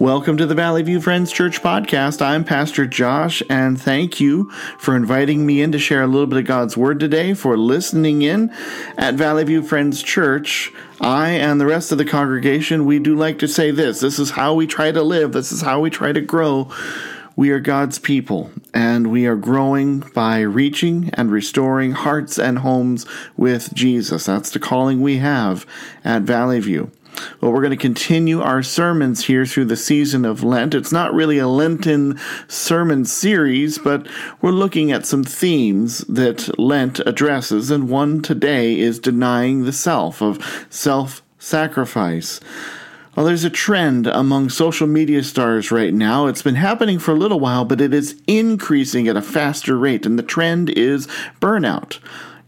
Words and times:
Welcome 0.00 0.38
to 0.38 0.46
the 0.46 0.54
Valley 0.54 0.82
View 0.82 0.98
Friends 0.98 1.30
Church 1.30 1.60
podcast. 1.60 2.22
I'm 2.22 2.42
Pastor 2.42 2.86
Josh, 2.86 3.42
and 3.50 3.78
thank 3.78 4.18
you 4.18 4.50
for 4.78 4.96
inviting 4.96 5.44
me 5.44 5.60
in 5.60 5.72
to 5.72 5.78
share 5.78 6.00
a 6.00 6.06
little 6.06 6.26
bit 6.26 6.38
of 6.38 6.46
God's 6.46 6.74
Word 6.74 6.98
today, 6.98 7.34
for 7.34 7.58
listening 7.58 8.22
in 8.22 8.50
at 8.96 9.16
Valley 9.16 9.44
View 9.44 9.62
Friends 9.62 10.02
Church. 10.02 10.72
I 11.02 11.32
and 11.32 11.60
the 11.60 11.66
rest 11.66 11.92
of 11.92 11.98
the 11.98 12.06
congregation, 12.06 12.86
we 12.86 12.98
do 12.98 13.14
like 13.14 13.38
to 13.40 13.46
say 13.46 13.72
this 13.72 14.00
this 14.00 14.18
is 14.18 14.30
how 14.30 14.54
we 14.54 14.66
try 14.66 14.90
to 14.90 15.02
live, 15.02 15.32
this 15.32 15.52
is 15.52 15.60
how 15.60 15.80
we 15.80 15.90
try 15.90 16.12
to 16.12 16.22
grow. 16.22 16.72
We 17.36 17.50
are 17.50 17.60
God's 17.60 17.98
people, 17.98 18.50
and 18.72 19.08
we 19.10 19.26
are 19.26 19.36
growing 19.36 20.00
by 20.14 20.40
reaching 20.40 21.10
and 21.12 21.30
restoring 21.30 21.92
hearts 21.92 22.38
and 22.38 22.60
homes 22.60 23.04
with 23.36 23.74
Jesus. 23.74 24.24
That's 24.24 24.48
the 24.48 24.60
calling 24.60 25.02
we 25.02 25.18
have 25.18 25.66
at 26.06 26.22
Valley 26.22 26.60
View. 26.60 26.90
Well, 27.40 27.52
we're 27.52 27.62
going 27.62 27.70
to 27.70 27.76
continue 27.76 28.40
our 28.40 28.62
sermons 28.62 29.26
here 29.26 29.46
through 29.46 29.66
the 29.66 29.76
season 29.76 30.24
of 30.24 30.44
Lent. 30.44 30.74
It's 30.74 30.92
not 30.92 31.14
really 31.14 31.38
a 31.38 31.48
Lenten 31.48 32.18
sermon 32.48 33.04
series, 33.04 33.78
but 33.78 34.06
we're 34.40 34.50
looking 34.50 34.92
at 34.92 35.06
some 35.06 35.24
themes 35.24 35.98
that 36.08 36.58
Lent 36.58 37.00
addresses, 37.00 37.70
and 37.70 37.88
one 37.88 38.22
today 38.22 38.78
is 38.78 38.98
denying 38.98 39.64
the 39.64 39.72
self, 39.72 40.20
of 40.20 40.66
self 40.70 41.22
sacrifice. 41.38 42.40
Well, 43.16 43.26
there's 43.26 43.44
a 43.44 43.50
trend 43.50 44.06
among 44.06 44.50
social 44.50 44.86
media 44.86 45.24
stars 45.24 45.72
right 45.72 45.92
now. 45.92 46.26
It's 46.26 46.42
been 46.42 46.54
happening 46.54 46.98
for 46.98 47.10
a 47.10 47.16
little 47.16 47.40
while, 47.40 47.64
but 47.64 47.80
it 47.80 47.92
is 47.92 48.20
increasing 48.26 49.08
at 49.08 49.16
a 49.16 49.22
faster 49.22 49.76
rate, 49.76 50.06
and 50.06 50.18
the 50.18 50.22
trend 50.22 50.70
is 50.70 51.06
burnout. 51.40 51.98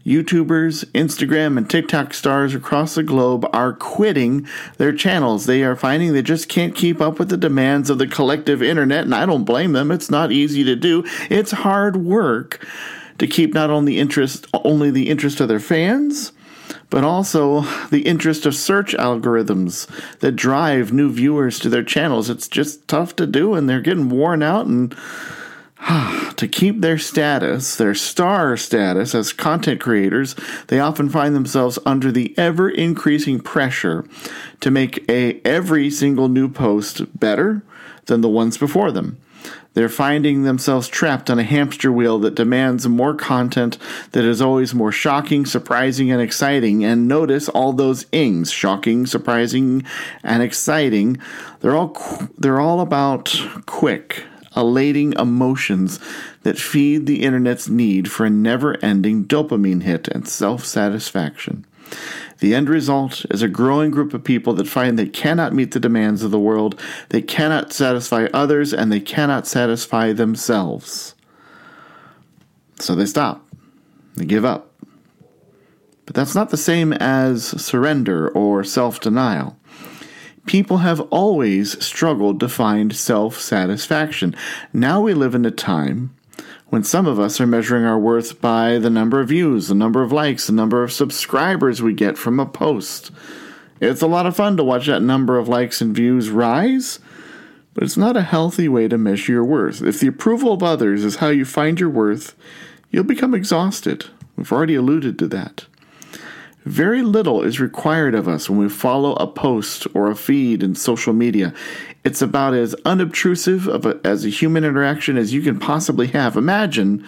YouTubers, 0.05 0.83
Instagram, 0.87 1.57
and 1.57 1.69
TikTok 1.69 2.13
stars 2.13 2.53
across 2.53 2.95
the 2.95 3.03
globe 3.03 3.47
are 3.53 3.71
quitting 3.71 4.45
their 4.77 4.91
channels. 4.91 5.45
They 5.45 5.63
are 5.63 5.77
finding 5.77 6.11
they 6.11 6.21
just 6.21 6.49
can't 6.49 6.75
keep 6.75 6.99
up 6.99 7.19
with 7.19 7.29
the 7.29 7.37
demands 7.37 7.89
of 7.89 7.99
the 7.99 8.07
collective 8.07 8.61
internet, 8.61 9.05
and 9.05 9.15
I 9.15 9.25
don't 9.25 9.45
blame 9.45 9.71
them. 9.71 9.91
It's 9.91 10.11
not 10.11 10.31
easy 10.31 10.63
to 10.65 10.75
do. 10.75 11.05
It's 11.29 11.51
hard 11.51 11.95
work 11.95 12.65
to 13.17 13.27
keep 13.27 13.53
not 13.53 13.69
only 13.69 13.97
interest 13.97 14.47
only 14.53 14.91
the 14.91 15.09
interest 15.09 15.39
of 15.39 15.47
their 15.47 15.61
fans, 15.61 16.33
but 16.89 17.05
also 17.05 17.61
the 17.89 18.01
interest 18.01 18.45
of 18.45 18.55
search 18.55 18.93
algorithms 18.95 19.87
that 20.19 20.33
drive 20.33 20.91
new 20.91 21.11
viewers 21.11 21.59
to 21.59 21.69
their 21.69 21.83
channels. 21.83 22.29
It's 22.29 22.49
just 22.49 22.87
tough 22.89 23.15
to 23.15 23.25
do, 23.25 23.53
and 23.53 23.69
they're 23.69 23.81
getting 23.81 24.09
worn 24.09 24.43
out 24.43 24.65
and 24.65 24.93
to 26.37 26.47
keep 26.47 26.81
their 26.81 26.97
status, 26.97 27.75
their 27.75 27.95
star 27.95 28.55
status 28.57 29.13
as 29.13 29.33
content 29.33 29.81
creators, 29.81 30.35
they 30.67 30.79
often 30.79 31.09
find 31.09 31.35
themselves 31.35 31.79
under 31.85 32.11
the 32.11 32.33
ever 32.37 32.69
increasing 32.69 33.39
pressure 33.39 34.05
to 34.59 34.71
make 34.71 35.03
a 35.09 35.41
every 35.45 35.89
single 35.89 36.29
new 36.29 36.47
post 36.47 37.19
better 37.19 37.63
than 38.05 38.21
the 38.21 38.29
ones 38.29 38.57
before 38.57 38.91
them. 38.91 39.17
They're 39.73 39.89
finding 39.89 40.43
themselves 40.43 40.87
trapped 40.87 41.29
on 41.29 41.39
a 41.39 41.43
hamster 41.43 41.91
wheel 41.91 42.19
that 42.19 42.35
demands 42.35 42.87
more 42.87 43.15
content 43.15 43.77
that 44.11 44.23
is 44.23 44.41
always 44.41 44.73
more 44.73 44.91
shocking, 44.91 45.45
surprising, 45.45 46.11
and 46.11 46.21
exciting. 46.21 46.85
And 46.85 47.07
notice 47.07 47.49
all 47.49 47.73
those 47.73 48.05
ings 48.11 48.51
shocking, 48.51 49.07
surprising, 49.07 49.83
and 50.23 50.43
exciting. 50.43 51.17
They're 51.61 51.75
all, 51.75 51.97
they're 52.37 52.59
all 52.59 52.81
about 52.81 53.35
quick, 53.65 54.23
elating 54.55 55.13
emotions 55.13 55.99
that 56.43 56.57
feed 56.57 57.05
the 57.05 57.23
internet's 57.23 57.69
need 57.69 58.11
for 58.11 58.25
a 58.25 58.29
never 58.29 58.77
ending 58.83 59.25
dopamine 59.25 59.83
hit 59.83 60.07
and 60.09 60.27
self 60.27 60.65
satisfaction. 60.65 61.65
The 62.39 62.55
end 62.55 62.69
result 62.69 63.25
is 63.29 63.41
a 63.41 63.47
growing 63.47 63.91
group 63.91 64.13
of 64.13 64.23
people 64.23 64.53
that 64.55 64.67
find 64.67 64.97
they 64.97 65.07
cannot 65.07 65.53
meet 65.53 65.71
the 65.71 65.79
demands 65.79 66.23
of 66.23 66.31
the 66.31 66.39
world, 66.39 66.79
they 67.09 67.21
cannot 67.21 67.71
satisfy 67.71 68.27
others, 68.33 68.73
and 68.73 68.91
they 68.91 68.99
cannot 68.99 69.47
satisfy 69.47 70.11
themselves. 70.11 71.15
So 72.79 72.95
they 72.95 73.05
stop, 73.05 73.47
they 74.15 74.25
give 74.25 74.43
up. 74.43 74.69
But 76.05 76.15
that's 76.15 76.35
not 76.35 76.49
the 76.49 76.57
same 76.57 76.91
as 76.93 77.45
surrender 77.45 78.29
or 78.29 78.63
self 78.63 78.99
denial. 78.99 79.57
People 80.45 80.77
have 80.77 80.99
always 81.01 81.83
struggled 81.83 82.39
to 82.39 82.49
find 82.49 82.95
self 82.95 83.39
satisfaction. 83.39 84.35
Now 84.73 85.01
we 85.01 85.13
live 85.13 85.35
in 85.35 85.45
a 85.45 85.51
time 85.51 86.13
when 86.73 86.83
some 86.83 87.05
of 87.05 87.19
us 87.19 87.39
are 87.39 87.47
measuring 87.47 87.85
our 87.85 87.99
worth 87.99 88.41
by 88.41 88.77
the 88.77 88.89
number 88.89 89.19
of 89.19 89.29
views, 89.29 89.67
the 89.67 89.75
number 89.75 90.01
of 90.01 90.11
likes, 90.11 90.47
the 90.47 90.53
number 90.53 90.83
of 90.83 90.91
subscribers 90.91 91.81
we 91.81 91.93
get 91.93 92.17
from 92.17 92.39
a 92.39 92.45
post. 92.45 93.11
It's 93.79 94.01
a 94.01 94.07
lot 94.07 94.25
of 94.25 94.35
fun 94.35 94.57
to 94.57 94.63
watch 94.63 94.87
that 94.87 95.01
number 95.01 95.37
of 95.37 95.47
likes 95.47 95.81
and 95.81 95.95
views 95.95 96.29
rise, 96.29 96.99
but 97.73 97.83
it's 97.83 97.97
not 97.97 98.17
a 98.17 98.23
healthy 98.23 98.67
way 98.67 98.87
to 98.87 98.97
measure 98.97 99.33
your 99.33 99.45
worth. 99.45 99.81
If 99.81 99.99
the 99.99 100.07
approval 100.07 100.53
of 100.53 100.63
others 100.63 101.03
is 101.03 101.17
how 101.17 101.29
you 101.29 101.45
find 101.45 101.79
your 101.79 101.89
worth, 101.89 102.35
you'll 102.91 103.03
become 103.03 103.33
exhausted. 103.33 104.05
We've 104.35 104.51
already 104.51 104.75
alluded 104.75 105.19
to 105.19 105.27
that. 105.27 105.67
Very 106.65 107.01
little 107.01 107.41
is 107.41 107.59
required 107.59 108.15
of 108.15 108.27
us 108.27 108.49
when 108.49 108.57
we 108.57 108.69
follow 108.69 109.13
a 109.15 109.27
post 109.27 109.85
or 109.93 110.09
a 110.09 110.15
feed 110.15 110.63
in 110.63 110.75
social 110.75 111.11
media. 111.11 111.53
It's 112.05 112.21
about 112.21 112.53
as 112.53 112.73
unobtrusive 112.85 113.67
of 113.67 113.85
a, 113.85 113.99
as 114.05 114.23
a 114.23 114.29
human 114.29 114.63
interaction 114.63 115.17
as 115.17 115.33
you 115.33 115.41
can 115.41 115.59
possibly 115.59 116.07
have. 116.07 116.37
Imagine 116.37 117.05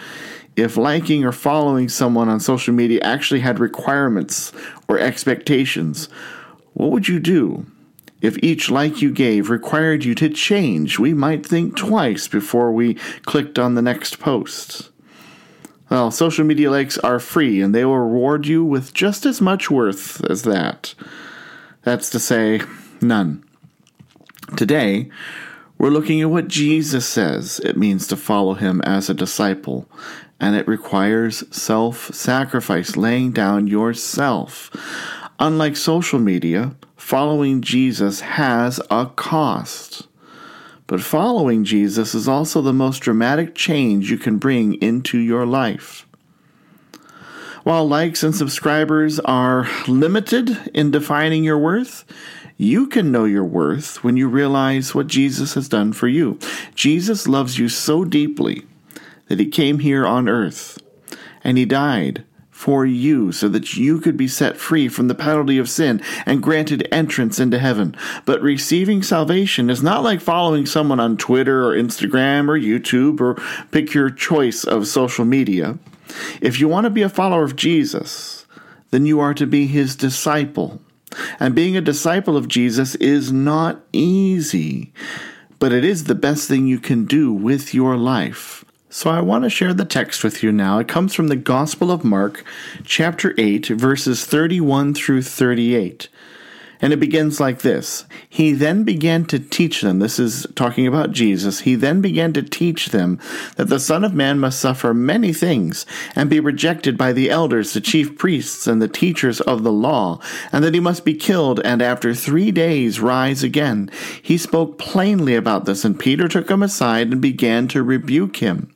if 0.57 0.75
liking 0.75 1.23
or 1.23 1.31
following 1.31 1.87
someone 1.87 2.27
on 2.27 2.39
social 2.39 2.73
media 2.73 2.99
actually 3.01 3.39
had 3.39 3.59
requirements 3.59 4.51
or 4.89 4.99
expectations. 4.99 6.07
What 6.73 6.91
would 6.91 7.07
you 7.07 7.19
do? 7.21 7.65
If 8.21 8.37
each 8.43 8.69
like 8.69 9.01
you 9.01 9.11
gave 9.11 9.49
required 9.49 10.03
you 10.03 10.15
to 10.15 10.29
change, 10.29 10.99
we 10.99 11.13
might 11.13 11.45
think 11.45 11.77
twice 11.77 12.27
before 12.27 12.71
we 12.71 12.95
clicked 13.23 13.59
on 13.59 13.75
the 13.75 13.81
next 13.81 14.19
post. 14.19 14.89
Well, 15.89 16.09
social 16.11 16.45
media 16.45 16.71
likes 16.71 16.97
are 16.99 17.19
free 17.19 17.61
and 17.61 17.73
they 17.73 17.85
will 17.85 17.99
reward 17.99 18.47
you 18.47 18.63
with 18.63 18.93
just 18.93 19.25
as 19.25 19.39
much 19.39 19.69
worth 19.69 20.23
as 20.29 20.43
that. 20.43 20.95
That's 21.83 22.09
to 22.09 22.19
say, 22.19 22.61
none. 23.01 23.43
Today, 24.57 25.09
we're 25.77 25.89
looking 25.89 26.21
at 26.21 26.29
what 26.29 26.47
Jesus 26.47 27.05
says 27.05 27.59
it 27.59 27.77
means 27.77 28.07
to 28.07 28.15
follow 28.15 28.53
him 28.53 28.81
as 28.81 29.09
a 29.09 29.13
disciple, 29.13 29.89
and 30.39 30.55
it 30.55 30.67
requires 30.67 31.43
self 31.55 32.13
sacrifice, 32.13 32.95
laying 32.95 33.31
down 33.31 33.67
yourself. 33.67 34.71
Unlike 35.39 35.75
social 35.75 36.19
media, 36.19 36.75
following 36.95 37.61
Jesus 37.61 38.21
has 38.21 38.79
a 38.89 39.07
cost. 39.15 40.07
But 40.87 41.01
following 41.01 41.63
Jesus 41.63 42.13
is 42.13 42.27
also 42.27 42.61
the 42.61 42.73
most 42.73 42.99
dramatic 42.99 43.55
change 43.55 44.11
you 44.11 44.17
can 44.17 44.37
bring 44.37 44.75
into 44.75 45.17
your 45.17 45.45
life. 45.45 46.05
While 47.63 47.87
likes 47.87 48.21
and 48.21 48.35
subscribers 48.35 49.19
are 49.21 49.67
limited 49.87 50.55
in 50.75 50.91
defining 50.91 51.43
your 51.43 51.57
worth, 51.57 52.05
you 52.57 52.85
can 52.85 53.11
know 53.11 53.25
your 53.25 53.43
worth 53.43 54.03
when 54.03 54.15
you 54.15 54.27
realize 54.27 54.93
what 54.93 55.07
Jesus 55.07 55.55
has 55.55 55.67
done 55.67 55.91
for 55.91 56.07
you. 56.07 56.37
Jesus 56.75 57.27
loves 57.27 57.57
you 57.57 57.67
so 57.67 58.05
deeply 58.05 58.65
that 59.27 59.39
he 59.39 59.47
came 59.47 59.79
here 59.79 60.05
on 60.05 60.29
earth 60.29 60.77
and 61.43 61.57
he 61.57 61.65
died 61.65 62.23
for 62.55 62.85
you 62.85 63.33
so 63.33 63.49
that 63.49 63.75
you 63.75 63.99
could 63.99 64.15
be 64.15 64.29
set 64.29 64.55
free 64.55 64.87
from 64.87 65.09
the 65.09 65.13
penalty 65.13 65.57
of 65.57 65.69
sin 65.69 66.01
and 66.25 66.41
granted 66.41 66.87
entrance 66.89 67.37
into 67.37 67.59
heaven. 67.59 67.93
But 68.23 68.41
receiving 68.41 69.03
salvation 69.03 69.69
is 69.69 69.83
not 69.83 70.03
like 70.03 70.21
following 70.21 70.65
someone 70.65 71.01
on 71.01 71.17
Twitter 71.17 71.67
or 71.67 71.75
Instagram 71.75 72.47
or 72.47 72.57
YouTube 72.57 73.19
or 73.19 73.35
pick 73.71 73.93
your 73.93 74.09
choice 74.09 74.63
of 74.63 74.87
social 74.87 75.25
media. 75.25 75.77
If 76.39 76.61
you 76.61 76.69
want 76.69 76.85
to 76.85 76.89
be 76.89 77.01
a 77.01 77.09
follower 77.09 77.43
of 77.43 77.57
Jesus, 77.57 78.47
then 78.89 79.05
you 79.05 79.19
are 79.19 79.33
to 79.33 79.45
be 79.45 79.67
his 79.67 79.97
disciple. 79.97 80.81
And 81.41 81.55
being 81.55 81.75
a 81.75 81.81
disciple 81.81 82.37
of 82.37 82.47
Jesus 82.47 82.95
is 82.95 83.33
not 83.33 83.81
easy, 83.91 84.93
but 85.59 85.73
it 85.73 85.83
is 85.83 86.05
the 86.05 86.15
best 86.15 86.47
thing 86.47 86.67
you 86.67 86.79
can 86.79 87.03
do 87.05 87.33
with 87.33 87.73
your 87.73 87.97
life. 87.97 88.64
So 88.95 89.09
I 89.09 89.19
want 89.19 89.43
to 89.43 89.49
share 89.49 89.73
the 89.73 89.83
text 89.83 90.23
with 90.23 90.41
you 90.41 90.53
now. 90.53 90.79
It 90.79 90.87
comes 90.87 91.13
from 91.13 91.27
the 91.27 91.35
Gospel 91.35 91.91
of 91.91 92.05
Mark, 92.05 92.45
chapter 92.85 93.35
8, 93.37 93.65
verses 93.67 94.25
31 94.25 94.93
through 94.93 95.23
38. 95.23 96.07
And 96.81 96.93
it 96.93 96.99
begins 96.99 97.39
like 97.39 97.59
this 97.59 98.05
He 98.29 98.51
then 98.51 98.83
began 98.83 99.25
to 99.25 99.39
teach 99.39 99.81
them, 99.81 99.99
this 99.99 100.19
is 100.19 100.45
talking 100.55 100.87
about 100.87 101.11
Jesus, 101.11 101.61
he 101.61 101.75
then 101.75 102.01
began 102.01 102.33
to 102.33 102.41
teach 102.41 102.87
them 102.87 103.19
that 103.55 103.69
the 103.69 103.79
Son 103.79 104.03
of 104.03 104.13
Man 104.13 104.39
must 104.39 104.59
suffer 104.59 104.93
many 104.93 105.33
things 105.33 105.85
and 106.15 106.29
be 106.29 106.39
rejected 106.39 106.97
by 106.97 107.13
the 107.13 107.29
elders, 107.29 107.73
the 107.73 107.81
chief 107.81 108.17
priests, 108.17 108.67
and 108.67 108.81
the 108.81 108.87
teachers 108.87 109.41
of 109.41 109.63
the 109.63 109.71
law, 109.71 110.19
and 110.51 110.63
that 110.63 110.73
he 110.73 110.79
must 110.79 111.05
be 111.05 111.13
killed 111.13 111.59
and 111.63 111.81
after 111.81 112.13
three 112.13 112.51
days 112.51 112.99
rise 112.99 113.43
again. 113.43 113.89
He 114.21 114.37
spoke 114.37 114.77
plainly 114.77 115.35
about 115.35 115.65
this, 115.65 115.85
and 115.85 115.99
Peter 115.99 116.27
took 116.27 116.49
him 116.49 116.63
aside 116.63 117.11
and 117.11 117.21
began 117.21 117.67
to 117.69 117.83
rebuke 117.83 118.37
him. 118.37 118.71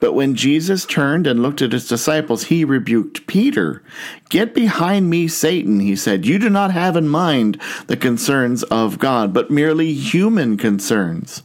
But 0.00 0.12
when 0.12 0.36
Jesus 0.36 0.84
turned 0.84 1.26
and 1.26 1.42
looked 1.42 1.60
at 1.60 1.72
his 1.72 1.88
disciples, 1.88 2.44
he 2.44 2.64
rebuked 2.64 3.26
Peter. 3.26 3.82
Get 4.28 4.54
behind 4.54 5.10
me, 5.10 5.26
Satan, 5.26 5.80
he 5.80 5.96
said. 5.96 6.24
You 6.24 6.38
do 6.38 6.48
not 6.48 6.70
have 6.70 6.96
in 6.96 7.08
mind 7.08 7.60
the 7.88 7.96
concerns 7.96 8.62
of 8.64 8.98
God, 8.98 9.32
but 9.32 9.50
merely 9.50 9.92
human 9.92 10.56
concerns. 10.56 11.42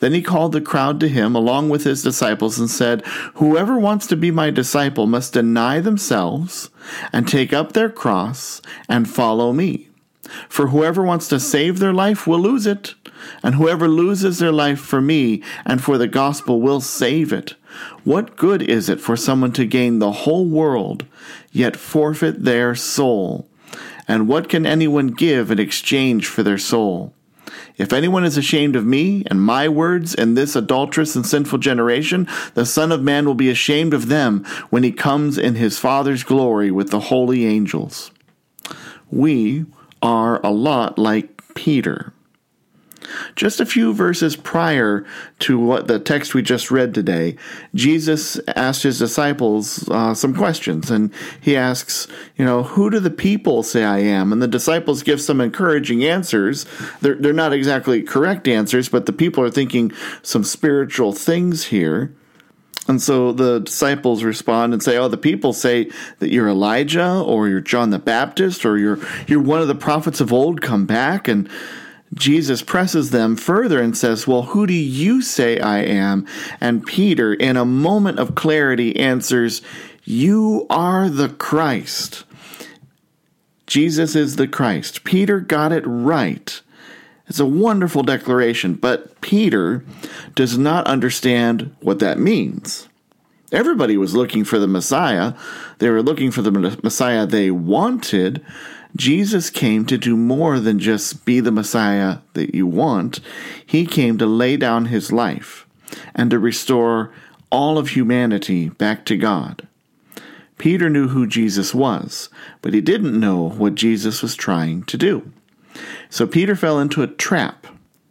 Then 0.00 0.12
he 0.12 0.22
called 0.22 0.52
the 0.52 0.60
crowd 0.60 1.00
to 1.00 1.08
him 1.08 1.34
along 1.34 1.70
with 1.70 1.84
his 1.84 2.02
disciples 2.02 2.58
and 2.58 2.70
said, 2.70 3.04
Whoever 3.34 3.78
wants 3.78 4.06
to 4.08 4.16
be 4.16 4.30
my 4.30 4.50
disciple 4.50 5.06
must 5.06 5.32
deny 5.32 5.80
themselves 5.80 6.70
and 7.12 7.26
take 7.26 7.52
up 7.52 7.72
their 7.72 7.90
cross 7.90 8.62
and 8.88 9.10
follow 9.10 9.52
me. 9.52 9.88
For 10.48 10.68
whoever 10.68 11.02
wants 11.02 11.26
to 11.28 11.40
save 11.40 11.78
their 11.78 11.92
life 11.92 12.26
will 12.26 12.38
lose 12.38 12.66
it, 12.66 12.94
and 13.42 13.54
whoever 13.54 13.88
loses 13.88 14.38
their 14.38 14.52
life 14.52 14.78
for 14.78 15.00
me 15.00 15.42
and 15.64 15.82
for 15.82 15.98
the 15.98 16.06
gospel 16.06 16.60
will 16.60 16.80
save 16.80 17.32
it. 17.32 17.54
What 18.04 18.36
good 18.36 18.62
is 18.62 18.88
it 18.88 19.00
for 19.00 19.16
someone 19.16 19.52
to 19.52 19.66
gain 19.66 19.98
the 19.98 20.12
whole 20.12 20.46
world, 20.46 21.04
yet 21.52 21.76
forfeit 21.76 22.44
their 22.44 22.74
soul? 22.74 23.48
And 24.06 24.26
what 24.26 24.48
can 24.48 24.64
anyone 24.64 25.08
give 25.08 25.50
in 25.50 25.58
exchange 25.58 26.26
for 26.26 26.42
their 26.42 26.58
soul? 26.58 27.14
If 27.76 27.92
anyone 27.92 28.24
is 28.24 28.36
ashamed 28.36 28.76
of 28.76 28.84
me 28.84 29.22
and 29.26 29.40
my 29.40 29.68
words 29.68 30.14
in 30.14 30.34
this 30.34 30.56
adulterous 30.56 31.14
and 31.14 31.26
sinful 31.26 31.58
generation, 31.58 32.26
the 32.54 32.66
Son 32.66 32.92
of 32.92 33.02
Man 33.02 33.24
will 33.24 33.34
be 33.34 33.50
ashamed 33.50 33.94
of 33.94 34.08
them 34.08 34.44
when 34.70 34.82
he 34.82 34.92
comes 34.92 35.38
in 35.38 35.54
his 35.54 35.78
Father's 35.78 36.24
glory 36.24 36.70
with 36.70 36.90
the 36.90 37.00
holy 37.00 37.46
angels. 37.46 38.10
We 39.10 39.66
are 40.02 40.40
a 40.44 40.50
lot 40.50 40.98
like 40.98 41.54
Peter. 41.54 42.12
Just 43.36 43.60
a 43.60 43.66
few 43.66 43.92
verses 43.92 44.36
prior 44.36 45.04
to 45.40 45.58
what 45.58 45.86
the 45.86 45.98
text 45.98 46.34
we 46.34 46.42
just 46.42 46.70
read 46.70 46.94
today, 46.94 47.36
Jesus 47.74 48.40
asked 48.48 48.82
his 48.82 48.98
disciples 48.98 49.88
uh, 49.88 50.14
some 50.14 50.34
questions, 50.34 50.90
and 50.90 51.12
he 51.40 51.56
asks, 51.56 52.08
you 52.36 52.44
know, 52.44 52.62
who 52.62 52.90
do 52.90 53.00
the 53.00 53.10
people 53.10 53.62
say 53.62 53.84
I 53.84 53.98
am? 53.98 54.32
And 54.32 54.42
the 54.42 54.48
disciples 54.48 55.02
give 55.02 55.20
some 55.20 55.40
encouraging 55.40 56.04
answers. 56.04 56.66
They're, 57.00 57.16
they're 57.16 57.32
not 57.32 57.52
exactly 57.52 58.02
correct 58.02 58.48
answers, 58.48 58.88
but 58.88 59.06
the 59.06 59.12
people 59.12 59.42
are 59.42 59.50
thinking 59.50 59.92
some 60.22 60.44
spiritual 60.44 61.12
things 61.12 61.66
here. 61.66 62.14
And 62.88 63.02
so 63.02 63.32
the 63.32 63.60
disciples 63.60 64.24
respond 64.24 64.72
and 64.72 64.82
say, 64.82 64.96
"Oh, 64.96 65.08
the 65.08 65.18
people 65.18 65.52
say 65.52 65.90
that 66.20 66.30
you're 66.30 66.48
Elijah 66.48 67.20
or 67.20 67.46
you're 67.46 67.60
John 67.60 67.90
the 67.90 67.98
Baptist 67.98 68.64
or 68.64 68.78
you're 68.78 68.98
you're 69.26 69.42
one 69.42 69.60
of 69.60 69.68
the 69.68 69.74
prophets 69.74 70.20
of 70.22 70.32
old 70.32 70.62
come 70.62 70.86
back." 70.86 71.28
And 71.28 71.48
Jesus 72.14 72.62
presses 72.62 73.10
them 73.10 73.36
further 73.36 73.80
and 73.80 73.96
says, 73.96 74.26
Well, 74.26 74.42
who 74.42 74.66
do 74.66 74.72
you 74.72 75.20
say 75.22 75.60
I 75.60 75.80
am? 75.80 76.26
And 76.60 76.84
Peter, 76.84 77.34
in 77.34 77.56
a 77.56 77.64
moment 77.64 78.18
of 78.18 78.34
clarity, 78.34 78.96
answers, 78.96 79.62
You 80.04 80.66
are 80.70 81.08
the 81.08 81.28
Christ. 81.28 82.24
Jesus 83.66 84.16
is 84.16 84.36
the 84.36 84.48
Christ. 84.48 85.04
Peter 85.04 85.40
got 85.40 85.72
it 85.72 85.84
right. 85.86 86.60
It's 87.28 87.38
a 87.38 87.46
wonderful 87.46 88.02
declaration, 88.02 88.72
but 88.74 89.20
Peter 89.20 89.84
does 90.34 90.56
not 90.56 90.86
understand 90.86 91.76
what 91.80 91.98
that 91.98 92.18
means. 92.18 92.88
Everybody 93.52 93.96
was 93.98 94.14
looking 94.14 94.44
for 94.44 94.58
the 94.58 94.66
Messiah. 94.66 95.34
They 95.78 95.90
were 95.90 96.02
looking 96.02 96.30
for 96.30 96.42
the 96.42 96.50
Messiah 96.50 97.26
they 97.26 97.50
wanted, 97.50 98.44
Jesus 98.98 99.48
came 99.48 99.86
to 99.86 99.96
do 99.96 100.16
more 100.16 100.58
than 100.58 100.80
just 100.80 101.24
be 101.24 101.38
the 101.38 101.52
Messiah 101.52 102.18
that 102.34 102.52
you 102.52 102.66
want. 102.66 103.20
He 103.64 103.86
came 103.86 104.18
to 104.18 104.26
lay 104.26 104.56
down 104.56 104.86
his 104.86 105.12
life 105.12 105.66
and 106.16 106.30
to 106.32 106.38
restore 106.38 107.12
all 107.50 107.78
of 107.78 107.90
humanity 107.90 108.68
back 108.68 109.04
to 109.06 109.16
God. 109.16 109.66
Peter 110.58 110.90
knew 110.90 111.08
who 111.08 111.28
Jesus 111.28 111.72
was, 111.72 112.28
but 112.60 112.74
he 112.74 112.80
didn't 112.80 113.18
know 113.18 113.50
what 113.50 113.76
Jesus 113.76 114.20
was 114.20 114.34
trying 114.34 114.82
to 114.82 114.98
do. 114.98 115.30
So 116.10 116.26
Peter 116.26 116.56
fell 116.56 116.80
into 116.80 117.02
a 117.02 117.06
trap 117.06 117.68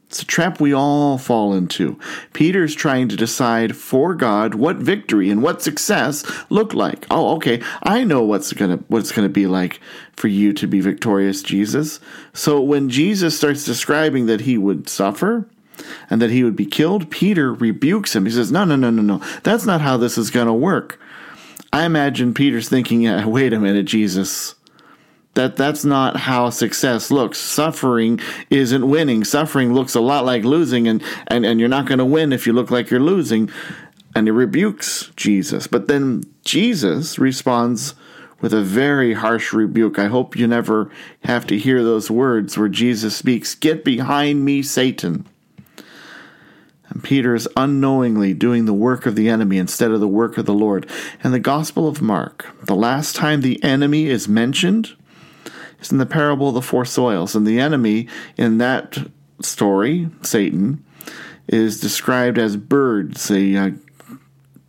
it's 0.07 0.21
a 0.21 0.25
trap 0.25 0.61
we 0.61 0.73
all 0.73 1.17
fall 1.17 1.53
into. 1.53 1.99
Peter's 2.31 2.73
trying 2.73 3.09
to 3.09 3.17
decide 3.17 3.75
for 3.75 4.15
God 4.15 4.55
what 4.55 4.77
victory 4.77 5.29
and 5.29 5.43
what 5.43 5.61
success 5.61 6.23
look 6.49 6.73
like. 6.73 7.05
Oh, 7.11 7.35
okay, 7.35 7.61
I 7.83 8.05
know 8.05 8.23
what's 8.23 8.53
gonna 8.53 8.77
what 8.87 8.99
it's 8.99 9.11
gonna 9.11 9.27
be 9.27 9.47
like 9.47 9.81
for 10.17 10.27
you 10.27 10.51
to 10.51 10.67
be 10.67 10.81
victorious, 10.81 11.41
Jesus. 11.41 12.01
So 12.33 12.59
when 12.59 12.89
Jesus 12.89 13.37
starts 13.37 13.63
describing 13.63 14.25
that 14.25 14.41
he 14.41 14.57
would 14.57 14.89
suffer 14.89 15.47
and 16.09 16.21
that 16.21 16.31
he 16.31 16.43
would 16.43 16.55
be 16.55 16.65
killed, 16.65 17.09
Peter 17.09 17.53
rebukes 17.53 18.15
him. 18.15 18.25
He 18.25 18.31
says, 18.31 18.51
No, 18.51 18.65
no, 18.65 18.75
no, 18.75 18.89
no, 18.89 19.01
no. 19.01 19.21
That's 19.43 19.65
not 19.65 19.79
how 19.79 19.95
this 19.95 20.17
is 20.17 20.31
gonna 20.31 20.53
work. 20.53 20.99
I 21.71 21.85
imagine 21.85 22.33
Peter's 22.33 22.67
thinking, 22.69 23.01
yeah, 23.01 23.25
wait 23.25 23.53
a 23.53 23.59
minute, 23.59 23.85
Jesus 23.85 24.55
that 25.37 25.55
that's 25.55 25.85
not 25.85 26.17
how 26.17 26.49
success 26.49 27.11
looks. 27.11 27.37
Suffering 27.37 28.19
isn't 28.49 28.89
winning. 28.89 29.23
Suffering 29.23 29.71
looks 29.71 29.93
a 29.93 30.01
lot 30.01 30.25
like 30.25 30.43
losing, 30.43 30.87
and, 30.87 31.01
and, 31.27 31.45
and 31.45 31.59
you're 31.59 31.69
not 31.69 31.85
going 31.85 31.99
to 31.99 32.05
win 32.05 32.33
if 32.33 32.47
you 32.47 32.53
look 32.53 32.71
like 32.71 32.89
you're 32.89 32.99
losing. 32.99 33.49
And 34.15 34.25
he 34.25 34.31
rebukes 34.31 35.11
Jesus. 35.15 35.67
But 35.67 35.87
then 35.87 36.23
Jesus 36.43 37.19
responds 37.19 37.93
with 38.41 38.53
a 38.53 38.61
very 38.61 39.13
harsh 39.13 39.53
rebuke. 39.53 39.97
I 39.97 40.07
hope 40.07 40.35
you 40.35 40.47
never 40.47 40.91
have 41.23 41.47
to 41.47 41.57
hear 41.57 41.83
those 41.83 42.11
words 42.11 42.57
where 42.57 42.69
Jesus 42.69 43.15
speaks, 43.15 43.55
Get 43.55 43.83
behind 43.83 44.45
me, 44.45 44.61
Satan. 44.61 45.25
And 46.89 47.03
Peter 47.03 47.35
is 47.35 47.49
unknowingly 47.57 48.33
doing 48.33 48.65
the 48.65 48.73
work 48.73 49.05
of 49.05 49.15
the 49.15 49.29
enemy 49.29 49.57
instead 49.57 49.91
of 49.91 49.99
the 49.99 50.07
work 50.07 50.37
of 50.37 50.45
the 50.45 50.53
Lord. 50.53 50.89
And 51.23 51.33
the 51.33 51.39
Gospel 51.39 51.87
of 51.87 52.01
Mark, 52.01 52.47
the 52.63 52.75
last 52.75 53.15
time 53.15 53.41
the 53.41 53.61
enemy 53.63 54.07
is 54.07 54.27
mentioned, 54.27 54.95
is 55.81 55.91
in 55.91 55.97
the 55.97 56.05
parable 56.05 56.49
of 56.49 56.53
the 56.53 56.61
four 56.61 56.85
soils. 56.85 57.35
And 57.35 57.45
the 57.45 57.59
enemy 57.59 58.07
in 58.37 58.57
that 58.59 58.97
story, 59.41 60.09
Satan, 60.21 60.83
is 61.47 61.79
described 61.79 62.37
as 62.37 62.55
birds. 62.57 63.27
They 63.27 63.55
uh, 63.55 63.71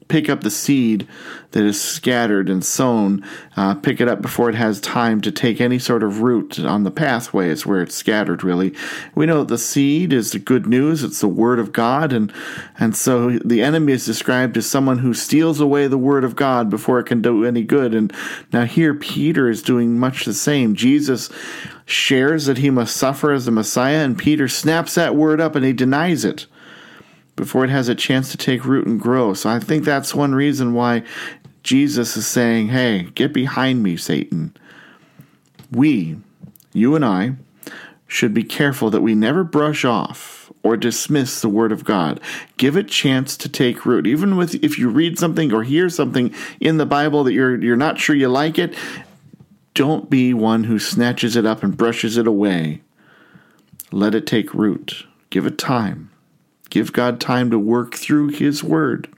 pick 0.09 0.29
up 0.29 0.43
the 0.43 0.51
seed 0.51 1.07
that 1.53 1.63
is 1.63 1.81
scattered 1.81 2.51
and 2.51 2.65
sown, 2.65 3.25
uh, 3.57 3.75
pick 3.75 4.01
it 4.01 4.09
up 4.09 4.21
before 4.21 4.51
it 4.51 4.55
has 4.55 4.81
time 4.81 5.21
to 5.21 5.33
take 5.33 5.61
any 5.61 5.79
sort 5.79 6.03
of 6.03 6.21
root 6.21 6.59
on 6.59 6.85
the 6.85 6.91
pathway. 6.91 7.51
It's 7.51 7.65
where 7.65 7.81
it's 7.81 7.95
scattered, 7.95 8.45
really. 8.45 8.75
We 9.15 9.27
know 9.27 9.45
the 9.45 9.57
seed 9.57 10.13
is 10.13 10.33
the 10.33 10.39
good 10.39 10.67
news, 10.67 11.03
it's 11.03 11.21
the 11.21 11.29
word 11.29 11.59
of 11.59 11.73
God, 11.73 12.13
and, 12.13 12.33
and 12.79 12.95
so 12.95 13.39
the 13.39 13.63
enemy 13.63 13.93
is 13.93 14.05
described 14.05 14.57
as 14.57 14.67
someone 14.67 14.99
who 14.99 15.15
steals 15.15 15.61
away 15.61 15.87
the 15.87 15.97
word 15.97 16.25
of 16.25 16.37
God 16.37 16.69
before 16.69 16.99
it 16.99 17.07
can 17.07 17.23
do 17.23 17.45
any 17.45 17.63
good. 17.63 17.95
And 17.95 18.13
now 18.53 18.65
here, 18.65 18.95
Peter 18.95 19.49
is 19.49 19.63
doing 19.63 19.99
much 19.99 20.25
the 20.25 20.35
same. 20.35 20.75
Jesus 20.75 21.31
shares 21.87 22.45
that 22.45 22.59
he 22.59 22.69
must 22.69 22.95
suffer 22.95 23.33
as 23.33 23.47
the 23.47 23.51
Messiah, 23.51 24.05
and 24.05 24.19
Peter 24.19 24.49
snaps 24.49 24.95
that 24.97 25.15
word 25.15 25.41
up 25.41 25.55
and 25.55 25.65
he 25.65 25.73
denies 25.73 26.25
it 26.25 26.47
before 27.39 27.65
it 27.65 27.71
has 27.71 27.89
a 27.89 27.95
chance 27.95 28.31
to 28.33 28.37
take 28.37 28.67
root 28.67 28.87
and 28.87 29.01
grow. 29.01 29.33
So 29.33 29.49
I 29.49 29.61
think 29.61 29.85
that's 29.85 30.15
one 30.15 30.35
reason 30.35 30.75
why 30.75 31.05
Jesus 31.63 32.17
is 32.17 32.27
saying, 32.27 32.69
Hey, 32.69 33.05
get 33.15 33.33
behind 33.33 33.83
me, 33.83 33.97
Satan. 33.97 34.55
We, 35.71 36.17
you 36.73 36.95
and 36.95 37.05
I, 37.05 37.37
should 38.07 38.35
be 38.35 38.43
careful 38.43 38.91
that 38.91 39.03
we 39.03 39.15
never 39.15 39.45
brush 39.45 39.85
off 39.85 40.51
or 40.63 40.77
dismiss 40.77 41.41
the 41.41 41.49
word 41.49 41.71
of 41.71 41.85
God. 41.85 42.21
Give 42.57 42.77
it 42.77 42.89
chance 42.89 43.37
to 43.37 43.49
take 43.49 43.87
root. 43.87 44.07
Even 44.07 44.37
with 44.37 44.57
if 44.65 44.79
you 44.79 44.89
read 44.89 45.19
something 45.19 45.53
or 45.53 45.63
hear 45.63 45.89
something 45.89 46.35
in 46.59 46.79
the 46.79 46.87
Bible 46.87 47.23
that 47.25 47.35
you're 47.35 47.63
you're 47.63 47.77
not 47.77 47.99
sure 47.99 48.17
you 48.17 48.29
like 48.29 48.59
it, 48.59 48.75
don't 49.75 50.11
be 50.11 50.35
one 50.35 50.65
who 50.65 50.79
snatches 50.79 51.37
it 51.37 51.47
up 51.47 51.63
and 51.63 51.77
brushes 51.77 52.17
it 52.17 52.27
away. 52.27 52.81
Let 53.93 54.15
it 54.15 54.27
take 54.27 54.53
root. 54.53 55.07
Give 55.31 55.47
it 55.47 55.59
time. 55.59 56.11
Give 56.71 56.93
God 56.93 57.21
time 57.21 57.51
to 57.51 57.59
work 57.59 57.95
through 57.95 58.29
His 58.29 58.63
Word. 58.63 59.09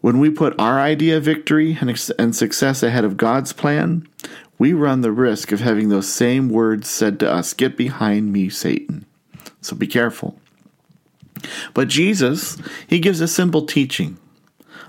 When 0.00 0.18
we 0.18 0.30
put 0.30 0.58
our 0.58 0.80
idea 0.80 1.16
of 1.16 1.22
victory 1.22 1.78
and 1.80 2.34
success 2.34 2.82
ahead 2.82 3.04
of 3.04 3.16
God's 3.16 3.52
plan, 3.52 4.08
we 4.58 4.72
run 4.72 5.00
the 5.00 5.12
risk 5.12 5.52
of 5.52 5.60
having 5.60 5.88
those 5.88 6.12
same 6.12 6.48
words 6.48 6.88
said 6.90 7.20
to 7.20 7.30
us 7.30 7.54
Get 7.54 7.76
behind 7.76 8.32
me, 8.32 8.48
Satan. 8.48 9.06
So 9.60 9.76
be 9.76 9.86
careful. 9.86 10.38
But 11.72 11.88
Jesus, 11.88 12.60
He 12.86 12.98
gives 12.98 13.20
a 13.20 13.28
simple 13.28 13.64
teaching 13.64 14.18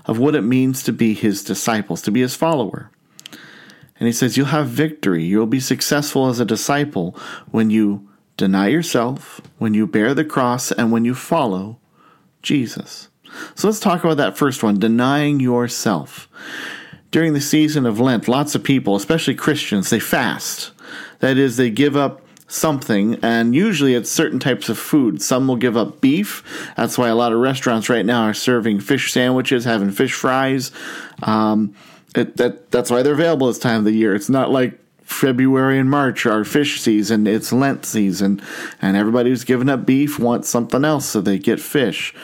of 0.06 0.18
what 0.18 0.34
it 0.34 0.42
means 0.42 0.82
to 0.82 0.92
be 0.92 1.14
His 1.14 1.42
disciples, 1.44 2.02
to 2.02 2.10
be 2.10 2.20
His 2.20 2.34
follower. 2.36 2.90
And 3.98 4.06
He 4.08 4.12
says, 4.12 4.36
You'll 4.36 4.46
have 4.46 4.68
victory. 4.68 5.24
You'll 5.24 5.46
be 5.46 5.60
successful 5.60 6.28
as 6.28 6.40
a 6.40 6.44
disciple 6.44 7.16
when 7.50 7.70
you 7.70 8.08
deny 8.36 8.68
yourself, 8.68 9.40
when 9.58 9.74
you 9.74 9.86
bear 9.86 10.14
the 10.14 10.24
cross, 10.24 10.72
and 10.72 10.90
when 10.90 11.04
you 11.04 11.14
follow 11.14 11.78
Jesus. 12.42 13.08
So 13.54 13.68
let's 13.68 13.80
talk 13.80 14.04
about 14.04 14.16
that 14.18 14.36
first 14.36 14.62
one 14.62 14.78
denying 14.78 15.40
yourself. 15.40 16.28
During 17.10 17.32
the 17.32 17.40
season 17.40 17.86
of 17.86 18.00
Lent, 18.00 18.28
lots 18.28 18.54
of 18.54 18.64
people, 18.64 18.96
especially 18.96 19.34
Christians, 19.34 19.90
they 19.90 20.00
fast. 20.00 20.72
That 21.20 21.36
is, 21.36 21.56
they 21.56 21.70
give 21.70 21.96
up 21.96 22.20
something, 22.48 23.18
and 23.22 23.54
usually 23.54 23.94
it's 23.94 24.10
certain 24.10 24.38
types 24.38 24.68
of 24.68 24.78
food. 24.78 25.22
Some 25.22 25.48
will 25.48 25.56
give 25.56 25.76
up 25.76 26.00
beef. 26.00 26.72
That's 26.76 26.98
why 26.98 27.08
a 27.08 27.14
lot 27.14 27.32
of 27.32 27.38
restaurants 27.38 27.88
right 27.88 28.04
now 28.04 28.24
are 28.24 28.34
serving 28.34 28.80
fish 28.80 29.12
sandwiches, 29.12 29.64
having 29.64 29.90
fish 29.90 30.12
fries. 30.12 30.70
Um, 31.22 31.74
it, 32.14 32.36
that 32.36 32.70
that's 32.70 32.90
why 32.90 33.02
they're 33.02 33.14
available 33.14 33.48
this 33.48 33.58
time 33.58 33.78
of 33.78 33.84
the 33.84 33.92
year. 33.92 34.14
It's 34.14 34.28
not 34.28 34.50
like 34.50 34.78
February 35.04 35.78
and 35.78 35.90
March 35.90 36.24
are 36.26 36.44
fish 36.44 36.80
season, 36.80 37.26
it's 37.26 37.52
Lent 37.52 37.84
season, 37.84 38.40
and 38.80 38.96
everybody 38.96 39.30
who's 39.30 39.44
given 39.44 39.68
up 39.68 39.84
beef 39.84 40.18
wants 40.18 40.48
something 40.48 40.84
else, 40.84 41.06
so 41.06 41.20
they 41.20 41.38
get 41.38 41.60
fish. 41.60 42.14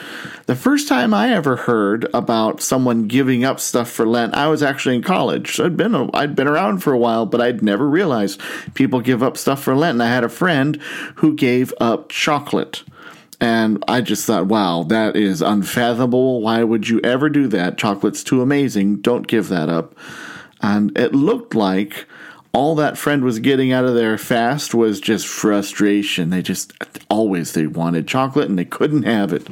The 0.47 0.55
first 0.55 0.87
time 0.87 1.13
I 1.13 1.31
ever 1.31 1.55
heard 1.55 2.07
about 2.13 2.59
someone 2.59 3.07
giving 3.07 3.45
up 3.45 3.59
stuff 3.59 3.89
for 3.89 4.05
Lent, 4.07 4.33
I 4.33 4.47
was 4.47 4.63
actually 4.63 4.95
in 4.95 5.03
college. 5.03 5.55
So 5.55 5.65
I'd 5.65 5.77
been 5.77 6.09
I'd 6.13 6.35
been 6.35 6.47
around 6.47 6.79
for 6.79 6.91
a 6.91 6.97
while, 6.97 7.25
but 7.25 7.39
I'd 7.39 7.61
never 7.61 7.87
realized 7.87 8.41
people 8.73 8.99
give 8.99 9.21
up 9.21 9.37
stuff 9.37 9.61
for 9.61 9.75
Lent. 9.75 9.95
And 9.95 10.03
I 10.03 10.09
had 10.09 10.23
a 10.23 10.29
friend 10.29 10.81
who 11.15 11.35
gave 11.35 11.73
up 11.79 12.09
chocolate. 12.09 12.83
And 13.39 13.83
I 13.87 14.01
just 14.01 14.25
thought, 14.25 14.47
wow, 14.47 14.83
that 14.83 15.15
is 15.15 15.41
unfathomable. 15.41 16.41
Why 16.41 16.63
would 16.63 16.89
you 16.89 16.99
ever 17.03 17.29
do 17.29 17.47
that? 17.47 17.77
Chocolate's 17.77 18.23
too 18.23 18.41
amazing. 18.41 18.97
Don't 19.01 19.27
give 19.27 19.49
that 19.49 19.67
up. 19.67 19.95
And 20.61 20.95
it 20.97 21.15
looked 21.15 21.55
like 21.55 22.05
all 22.53 22.75
that 22.75 22.97
friend 22.97 23.23
was 23.23 23.39
getting 23.39 23.71
out 23.71 23.85
of 23.85 23.95
their 23.95 24.17
fast 24.17 24.73
was 24.73 24.99
just 24.99 25.27
frustration. 25.27 26.29
They 26.29 26.41
just 26.41 26.73
always 27.09 27.53
they 27.53 27.67
wanted 27.67 28.07
chocolate 28.07 28.49
and 28.49 28.59
they 28.59 28.65
couldn't 28.65 29.03
have 29.03 29.31
it. 29.31 29.47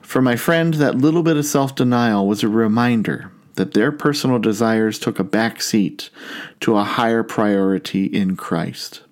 For 0.00 0.20
my 0.22 0.36
friend, 0.36 0.74
that 0.74 0.98
little 0.98 1.22
bit 1.22 1.36
of 1.36 1.44
self-denial 1.44 2.26
was 2.26 2.42
a 2.42 2.48
reminder 2.48 3.30
that 3.54 3.74
their 3.74 3.90
personal 3.90 4.38
desires 4.38 4.98
took 4.98 5.18
a 5.18 5.24
back 5.24 5.62
seat 5.62 6.10
to 6.60 6.76
a 6.76 6.84
higher 6.84 7.22
priority 7.22 8.04
in 8.04 8.36
Christ. 8.36 9.02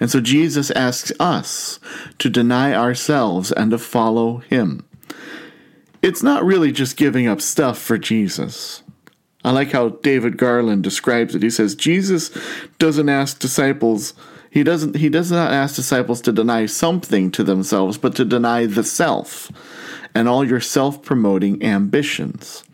And 0.00 0.10
so 0.10 0.20
Jesus 0.20 0.70
asks 0.72 1.12
us 1.18 1.80
to 2.18 2.30
deny 2.30 2.72
ourselves 2.72 3.52
and 3.52 3.70
to 3.72 3.78
follow 3.78 4.38
him. 4.38 4.84
It's 6.02 6.22
not 6.22 6.44
really 6.44 6.72
just 6.72 6.96
giving 6.96 7.26
up 7.26 7.40
stuff 7.40 7.78
for 7.78 7.98
Jesus. 7.98 8.82
I 9.44 9.52
like 9.52 9.72
how 9.72 9.90
David 9.90 10.36
Garland 10.36 10.82
describes 10.82 11.34
it. 11.34 11.42
He 11.42 11.50
says 11.50 11.74
Jesus 11.74 12.36
doesn't 12.78 13.08
ask 13.08 13.38
disciples 13.38 14.14
he 14.50 14.62
doesn't 14.62 14.96
he 14.96 15.08
does 15.08 15.30
not 15.30 15.52
ask 15.52 15.76
disciples 15.76 16.20
to 16.22 16.32
deny 16.32 16.66
something 16.66 17.30
to 17.32 17.44
themselves, 17.44 17.98
but 17.98 18.16
to 18.16 18.24
deny 18.24 18.66
the 18.66 18.84
self 18.84 19.50
and 20.14 20.28
all 20.28 20.44
your 20.44 20.60
self-promoting 20.60 21.62
ambitions. 21.62 22.64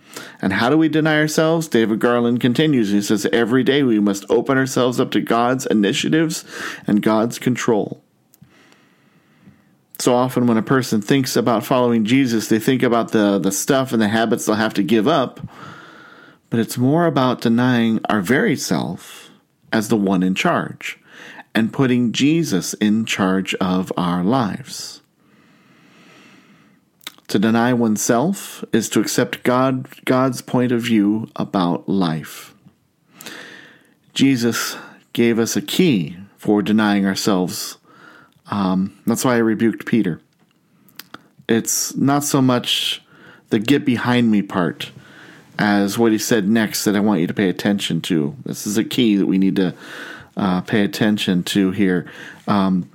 And 0.40 0.52
how 0.52 0.70
do 0.70 0.78
we 0.78 0.88
deny 0.88 1.18
ourselves? 1.18 1.66
David 1.66 1.98
Garland 1.98 2.40
continues. 2.40 2.90
He 2.90 3.02
says 3.02 3.26
every 3.32 3.64
day 3.64 3.82
we 3.82 3.98
must 3.98 4.24
open 4.30 4.56
ourselves 4.56 5.00
up 5.00 5.10
to 5.10 5.20
God's 5.20 5.66
initiatives 5.66 6.44
and 6.86 7.02
God's 7.02 7.40
control. 7.40 8.00
So 9.98 10.14
often 10.14 10.46
when 10.46 10.56
a 10.56 10.62
person 10.62 11.02
thinks 11.02 11.36
about 11.36 11.64
following 11.64 12.04
Jesus, 12.04 12.48
they 12.48 12.60
think 12.60 12.82
about 12.82 13.10
the, 13.10 13.38
the 13.38 13.52
stuff 13.52 13.92
and 13.92 14.00
the 14.00 14.08
habits 14.08 14.46
they'll 14.46 14.54
have 14.54 14.74
to 14.74 14.82
give 14.82 15.08
up 15.08 15.40
but 16.54 16.60
it's 16.60 16.78
more 16.78 17.06
about 17.06 17.40
denying 17.40 17.98
our 18.08 18.20
very 18.20 18.54
self 18.54 19.28
as 19.72 19.88
the 19.88 19.96
one 19.96 20.22
in 20.22 20.36
charge 20.36 21.00
and 21.52 21.72
putting 21.72 22.12
Jesus 22.12 22.74
in 22.74 23.04
charge 23.04 23.56
of 23.56 23.92
our 23.96 24.22
lives. 24.22 25.02
To 27.26 27.40
deny 27.40 27.72
oneself 27.72 28.64
is 28.72 28.88
to 28.90 29.00
accept 29.00 29.42
God, 29.42 29.88
God's 30.04 30.42
point 30.42 30.70
of 30.70 30.80
view 30.80 31.26
about 31.34 31.88
life. 31.88 32.54
Jesus 34.12 34.76
gave 35.12 35.40
us 35.40 35.56
a 35.56 35.60
key 35.60 36.16
for 36.36 36.62
denying 36.62 37.04
ourselves. 37.04 37.78
Um, 38.48 38.96
that's 39.08 39.24
why 39.24 39.34
I 39.34 39.38
rebuked 39.38 39.86
Peter. 39.86 40.20
It's 41.48 41.96
not 41.96 42.22
so 42.22 42.40
much 42.40 43.02
the 43.48 43.58
get 43.58 43.84
behind 43.84 44.30
me 44.30 44.40
part 44.40 44.92
as 45.58 45.98
what 45.98 46.12
he 46.12 46.18
said 46.18 46.48
next 46.48 46.84
that 46.84 46.96
I 46.96 47.00
want 47.00 47.20
you 47.20 47.26
to 47.26 47.34
pay 47.34 47.48
attention 47.48 48.00
to. 48.02 48.36
This 48.44 48.66
is 48.66 48.76
a 48.76 48.84
key 48.84 49.16
that 49.16 49.26
we 49.26 49.38
need 49.38 49.56
to 49.56 49.74
uh, 50.36 50.60
pay 50.62 50.84
attention 50.84 51.42
to 51.44 51.70
here. 51.70 52.10
Um, 52.48 52.90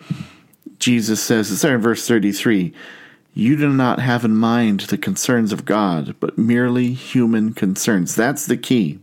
Jesus 0.78 1.22
says, 1.22 1.52
it's 1.52 1.62
there 1.62 1.76
in 1.76 1.82
verse 1.82 2.08
33 2.08 2.74
You 3.34 3.56
do 3.56 3.70
not 3.70 4.00
have 4.00 4.26
in 4.26 4.36
mind 4.36 4.82
the 4.82 4.98
concerns 4.98 5.52
of 5.52 5.66
God, 5.66 6.16
but 6.20 6.38
merely 6.38 6.94
human 6.94 7.54
concerns. 7.54 8.16
That's 8.16 8.46
the 8.46 8.58
key. 8.58 9.00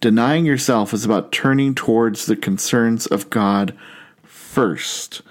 Denying 0.00 0.44
yourself 0.44 0.92
is 0.92 1.04
about 1.04 1.30
turning 1.30 1.74
towards 1.74 2.26
the 2.26 2.36
concerns 2.36 3.06
of 3.06 3.30
God 3.30 3.76
first 4.24 5.22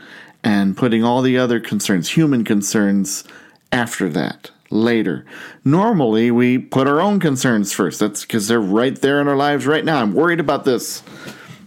and 0.43 0.77
putting 0.77 1.03
all 1.03 1.21
the 1.21 1.37
other 1.37 1.59
concerns, 1.59 2.11
human 2.11 2.43
concerns, 2.43 3.23
after 3.71 4.09
that 4.09 4.51
later. 4.71 5.25
Normally, 5.63 6.31
we 6.31 6.57
put 6.57 6.87
our 6.87 7.01
own 7.01 7.19
concerns 7.19 7.73
first. 7.73 7.99
That's 7.99 8.21
because 8.21 8.47
they're 8.47 8.59
right 8.61 8.99
there 8.99 9.21
in 9.21 9.27
our 9.27 9.35
lives 9.35 9.67
right 9.67 9.85
now. 9.85 10.01
I'm 10.01 10.13
worried 10.13 10.39
about 10.39 10.65
this. 10.65 11.01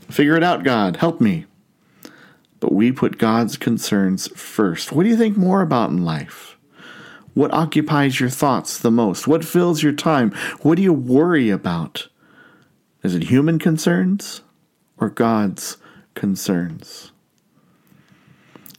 Figure 0.08 0.36
it 0.36 0.42
out, 0.42 0.64
God. 0.64 0.96
Help 0.96 1.20
me. 1.20 1.46
But 2.60 2.72
we 2.72 2.92
put 2.92 3.18
God's 3.18 3.56
concerns 3.56 4.28
first. 4.28 4.92
What 4.92 5.02
do 5.02 5.08
you 5.08 5.16
think 5.16 5.36
more 5.36 5.60
about 5.60 5.90
in 5.90 6.04
life? 6.04 6.56
What 7.34 7.52
occupies 7.52 8.20
your 8.20 8.30
thoughts 8.30 8.78
the 8.78 8.90
most? 8.90 9.26
What 9.26 9.44
fills 9.44 9.82
your 9.82 9.92
time? 9.92 10.30
What 10.62 10.76
do 10.76 10.82
you 10.82 10.92
worry 10.92 11.50
about? 11.50 12.08
Is 13.02 13.14
it 13.14 13.24
human 13.24 13.58
concerns 13.58 14.42
or 14.96 15.10
God's 15.10 15.76
concerns? 16.14 17.10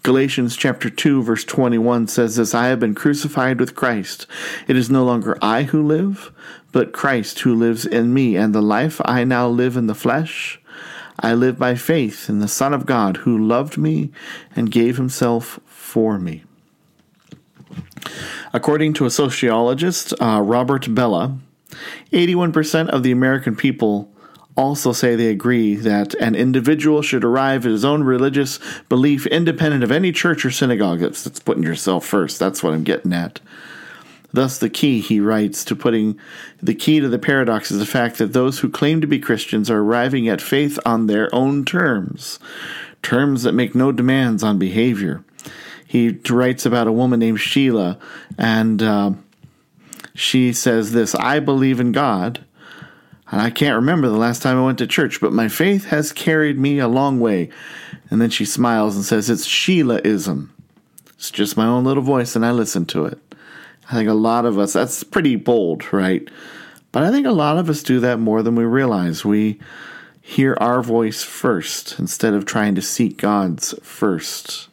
Galatians 0.05 0.55
chapter 0.55 0.87
2 0.87 1.23
verse 1.23 1.43
21 1.43 2.05
says 2.05 2.35
this, 2.35 2.53
I 2.53 2.67
have 2.67 2.79
been 2.79 2.93
crucified 2.93 3.59
with 3.59 3.73
Christ. 3.73 4.27
It 4.67 4.77
is 4.77 4.87
no 4.87 5.03
longer 5.03 5.35
I 5.41 5.63
who 5.63 5.81
live, 5.81 6.31
but 6.71 6.93
Christ 6.93 7.39
who 7.39 7.55
lives 7.55 7.87
in 7.87 8.13
me, 8.13 8.35
and 8.35 8.53
the 8.53 8.61
life 8.61 9.01
I 9.03 9.23
now 9.23 9.47
live 9.47 9.75
in 9.75 9.87
the 9.87 9.95
flesh, 9.95 10.61
I 11.19 11.33
live 11.33 11.57
by 11.57 11.73
faith 11.73 12.29
in 12.29 12.37
the 12.37 12.47
Son 12.47 12.71
of 12.71 12.85
God 12.85 13.17
who 13.17 13.35
loved 13.35 13.79
me 13.79 14.11
and 14.55 14.69
gave 14.69 14.97
himself 14.97 15.59
for 15.65 16.19
me. 16.19 16.43
According 18.53 18.93
to 18.93 19.07
a 19.07 19.09
sociologist, 19.09 20.13
uh, 20.21 20.39
Robert 20.39 20.83
Bellah, 20.83 21.35
81% 22.11 22.89
of 22.89 23.01
the 23.01 23.11
American 23.11 23.55
people 23.55 24.11
also 24.57 24.91
say 24.93 25.15
they 25.15 25.29
agree 25.29 25.75
that 25.75 26.13
an 26.15 26.35
individual 26.35 27.01
should 27.01 27.23
arrive 27.23 27.65
at 27.65 27.71
his 27.71 27.85
own 27.85 28.03
religious 28.03 28.59
belief 28.87 29.25
independent 29.27 29.83
of 29.83 29.91
any 29.91 30.11
church 30.11 30.45
or 30.45 30.51
synagogue. 30.51 30.99
That's, 30.99 31.23
that's 31.23 31.39
putting 31.39 31.63
yourself 31.63 32.05
first. 32.05 32.39
That's 32.39 32.63
what 32.63 32.73
I'm 32.73 32.83
getting 32.83 33.13
at. 33.13 33.39
Thus, 34.31 34.57
the 34.57 34.69
key, 34.69 34.99
he 34.99 35.21
writes, 35.21 35.63
to 35.65 35.75
putting 35.75 36.19
the 36.61 36.75
key 36.75 36.99
to 36.99 37.07
the 37.07 37.19
paradox 37.19 37.71
is 37.71 37.79
the 37.79 37.85
fact 37.85 38.17
that 38.17 38.33
those 38.33 38.59
who 38.59 38.69
claim 38.69 38.99
to 38.99 39.07
be 39.07 39.19
Christians 39.19 39.69
are 39.69 39.79
arriving 39.79 40.27
at 40.27 40.41
faith 40.41 40.77
on 40.85 41.07
their 41.07 41.33
own 41.33 41.63
terms, 41.63 42.37
terms 43.01 43.43
that 43.43 43.53
make 43.53 43.75
no 43.75 43.93
demands 43.93 44.43
on 44.43 44.59
behavior. 44.59 45.23
He 45.87 46.09
writes 46.29 46.65
about 46.65 46.87
a 46.87 46.91
woman 46.91 47.21
named 47.21 47.39
Sheila, 47.39 47.97
and 48.37 48.83
uh, 48.83 49.11
she 50.13 50.51
says 50.51 50.91
this 50.91 51.15
I 51.15 51.39
believe 51.39 51.79
in 51.79 51.93
God 51.93 52.43
and 53.31 53.41
I 53.41 53.49
can't 53.49 53.75
remember 53.75 54.07
the 54.07 54.17
last 54.17 54.41
time 54.41 54.57
I 54.57 54.65
went 54.65 54.77
to 54.79 54.87
church, 54.87 55.19
but 55.19 55.33
my 55.33 55.47
faith 55.47 55.85
has 55.85 56.11
carried 56.11 56.59
me 56.59 56.79
a 56.79 56.87
long 56.87 57.19
way. 57.19 57.49
And 58.09 58.21
then 58.21 58.29
she 58.29 58.45
smiles 58.45 58.95
and 58.95 59.03
says, 59.03 59.29
It's 59.29 59.47
Sheilaism. 59.47 60.49
It's 61.15 61.31
just 61.31 61.57
my 61.57 61.65
own 61.65 61.83
little 61.83 62.03
voice, 62.03 62.35
and 62.35 62.45
I 62.45 62.51
listen 62.51 62.85
to 62.87 63.05
it. 63.05 63.19
I 63.89 63.93
think 63.93 64.09
a 64.09 64.13
lot 64.13 64.45
of 64.45 64.59
us, 64.59 64.73
that's 64.73 65.03
pretty 65.03 65.35
bold, 65.35 65.91
right? 65.91 66.27
But 66.91 67.03
I 67.03 67.11
think 67.11 67.25
a 67.25 67.31
lot 67.31 67.57
of 67.57 67.69
us 67.69 67.83
do 67.83 67.99
that 68.01 68.19
more 68.19 68.43
than 68.43 68.55
we 68.55 68.63
realize. 68.63 69.25
We 69.25 69.59
hear 70.21 70.57
our 70.59 70.81
voice 70.81 71.23
first 71.23 71.99
instead 71.99 72.33
of 72.33 72.45
trying 72.45 72.75
to 72.75 72.81
seek 72.81 73.17
God's 73.17 73.73
first. 73.81 74.69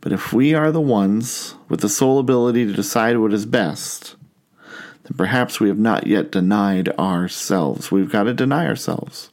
But 0.00 0.12
if 0.12 0.32
we 0.32 0.54
are 0.54 0.70
the 0.70 0.80
ones 0.80 1.54
with 1.68 1.80
the 1.80 1.88
sole 1.88 2.18
ability 2.18 2.64
to 2.66 2.72
decide 2.72 3.18
what 3.18 3.32
is 3.32 3.44
best, 3.44 4.14
then 5.08 5.16
perhaps 5.16 5.58
we 5.58 5.68
have 5.68 5.78
not 5.78 6.06
yet 6.06 6.30
denied 6.30 6.88
ourselves. 6.98 7.90
We've 7.90 8.10
got 8.10 8.24
to 8.24 8.34
deny 8.34 8.66
ourselves. 8.66 9.30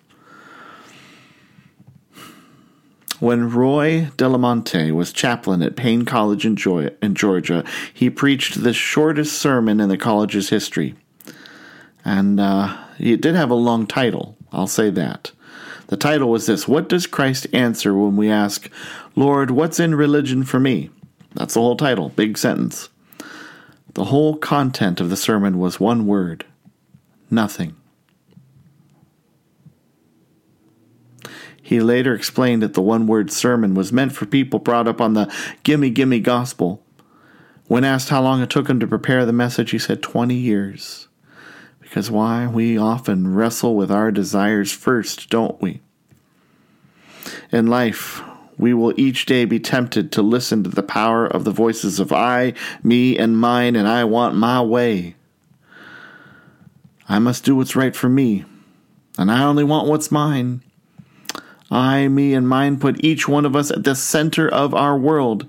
When 3.20 3.50
Roy 3.50 4.10
DeLamotte 4.18 4.92
was 4.92 5.14
chaplain 5.14 5.62
at 5.62 5.78
Paine 5.78 6.04
College 6.04 6.46
in, 6.46 6.56
Georgia, 6.56 7.64
he 7.94 8.10
preached 8.10 8.62
the 8.62 8.74
shortest 8.74 9.40
sermon 9.40 9.80
in 9.80 9.88
the 9.88 9.98
college's 9.98 10.50
history. 10.50 10.96
And 12.04 12.40
uh, 12.40 12.78
it 13.00 13.22
did 13.22 13.36
have 13.36 13.50
a 13.50 13.56
long 13.56 13.88
title, 13.88 14.38
I'll 14.52 14.68
say 14.68 14.90
that. 14.92 15.32
The 15.88 15.98
title 15.98 16.30
was 16.30 16.46
this 16.46 16.68
What 16.68 16.90
does 16.90 17.08
Christ 17.08 17.48
answer 17.54 17.94
when 17.94 18.18
we 18.18 18.30
ask, 18.30 18.70
Lord, 19.16 19.52
what's 19.52 19.80
in 19.80 19.96
religion 19.96 20.44
for 20.44 20.60
me? 20.60 20.90
That's 21.34 21.54
the 21.54 21.62
whole 21.62 21.78
title, 21.78 22.10
big 22.10 22.38
sentence. 22.38 22.90
The 23.96 24.06
whole 24.06 24.36
content 24.36 25.00
of 25.00 25.10
the 25.10 25.16
sermon 25.18 25.58
was 25.58 25.80
one 25.80 26.06
word 26.06 26.46
nothing. 27.32 27.76
He 31.62 31.80
later 31.80 32.14
explained 32.14 32.62
that 32.62 32.74
the 32.74 32.82
one 32.82 33.08
word 33.08 33.32
sermon 33.32 33.74
was 33.74 33.94
meant 33.94 34.12
for 34.12 34.26
people 34.26 34.60
brought 34.60 34.88
up 34.88 35.02
on 35.02 35.14
the 35.14 35.34
gimme 35.64 35.90
gimme 35.90 36.20
gospel. 36.20 36.84
When 37.68 37.84
asked 37.84 38.10
how 38.10 38.22
long 38.22 38.42
it 38.42 38.50
took 38.50 38.70
him 38.70 38.80
to 38.82 38.88
prepare 38.88 39.26
the 39.26 39.34
message, 39.34 39.72
he 39.72 39.80
said 39.80 40.04
20 40.04 40.36
years. 40.36 41.08
Because 41.80 42.12
why? 42.12 42.48
We 42.48 42.78
often 42.78 43.34
wrestle 43.34 43.76
with 43.76 43.90
our 43.90 44.12
desires 44.12 44.72
first, 44.72 45.30
don't 45.30 45.60
we? 45.62 45.82
In 47.52 47.66
life, 47.68 48.22
we 48.58 48.74
will 48.74 48.94
each 49.00 49.26
day 49.26 49.46
be 49.46 49.60
tempted 49.60 50.12
to 50.14 50.22
listen 50.22 50.64
to 50.64 50.70
the 50.70 50.84
power 50.84 51.26
of 51.26 51.44
the 51.44 51.52
voices 51.52 52.00
of 52.00 52.12
I, 52.12 52.54
me, 52.84 53.18
and 53.18 53.38
mine, 53.38 53.76
and 53.76 53.88
I 53.88 54.04
want 54.04 54.36
my 54.36 54.62
way. 54.62 55.16
I 57.08 57.20
must 57.20 57.44
do 57.44 57.56
what's 57.56 57.76
right 57.76 57.96
for 57.96 58.10
me, 58.10 58.46
and 59.18 59.32
I 59.32 59.44
only 59.44 59.64
want 59.64 59.88
what's 59.88 60.12
mine. 60.12 60.62
I, 61.70 62.08
me, 62.08 62.34
and 62.34 62.48
mine 62.48 62.80
put 62.80 63.04
each 63.04 63.28
one 63.28 63.46
of 63.46 63.56
us 63.56 63.72
at 63.72 63.84
the 63.84 63.96
center 63.96 64.48
of 64.48 64.74
our 64.74 64.98
world. 64.98 65.46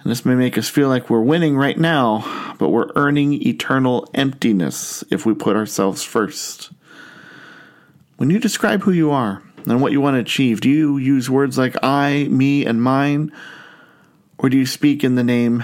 And 0.00 0.10
this 0.10 0.24
may 0.24 0.34
make 0.34 0.58
us 0.58 0.68
feel 0.68 0.88
like 0.88 1.08
we're 1.08 1.20
winning 1.20 1.56
right 1.56 1.78
now, 1.78 2.54
but 2.58 2.70
we're 2.70 2.90
earning 2.96 3.34
eternal 3.46 4.08
emptiness 4.14 5.04
if 5.10 5.24
we 5.24 5.34
put 5.34 5.54
ourselves 5.54 6.02
first. 6.02 6.72
When 8.16 8.28
you 8.28 8.38
describe 8.38 8.82
who 8.82 8.90
you 8.90 9.10
are 9.10 9.42
and 9.66 9.80
what 9.80 9.92
you 9.92 10.00
want 10.00 10.14
to 10.14 10.20
achieve, 10.20 10.60
do 10.60 10.68
you 10.68 10.98
use 10.98 11.30
words 11.30 11.56
like 11.58 11.76
I, 11.82 12.28
me, 12.30 12.64
and 12.66 12.82
mine? 12.82 13.32
Or 14.38 14.48
do 14.48 14.56
you 14.56 14.66
speak 14.66 15.04
in 15.04 15.14
the 15.14 15.24
name 15.24 15.62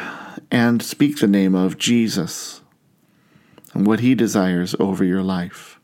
and 0.50 0.83
speak 0.83 1.19
the 1.19 1.26
name 1.26 1.55
of 1.55 1.78
Jesus 1.78 2.61
and 3.75 3.87
what 3.87 4.00
he 4.00 4.14
desires 4.14 4.75
over 4.78 5.05
your 5.05 5.23
life? 5.23 5.81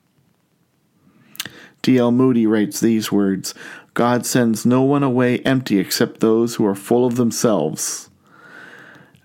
D.L. 1.83 2.13
Moody 2.13 2.47
writes 2.47 2.81
these 2.81 3.13
words 3.13 3.55
God 3.93 4.25
sends 4.25 4.65
no 4.65 4.83
one 4.83 5.03
away 5.03 5.41
empty 5.41 5.79
except 5.79 6.21
those 6.21 6.55
who 6.55 6.67
are 6.67 6.75
full 6.75 7.07
of 7.07 7.17
themselves. 7.17 8.11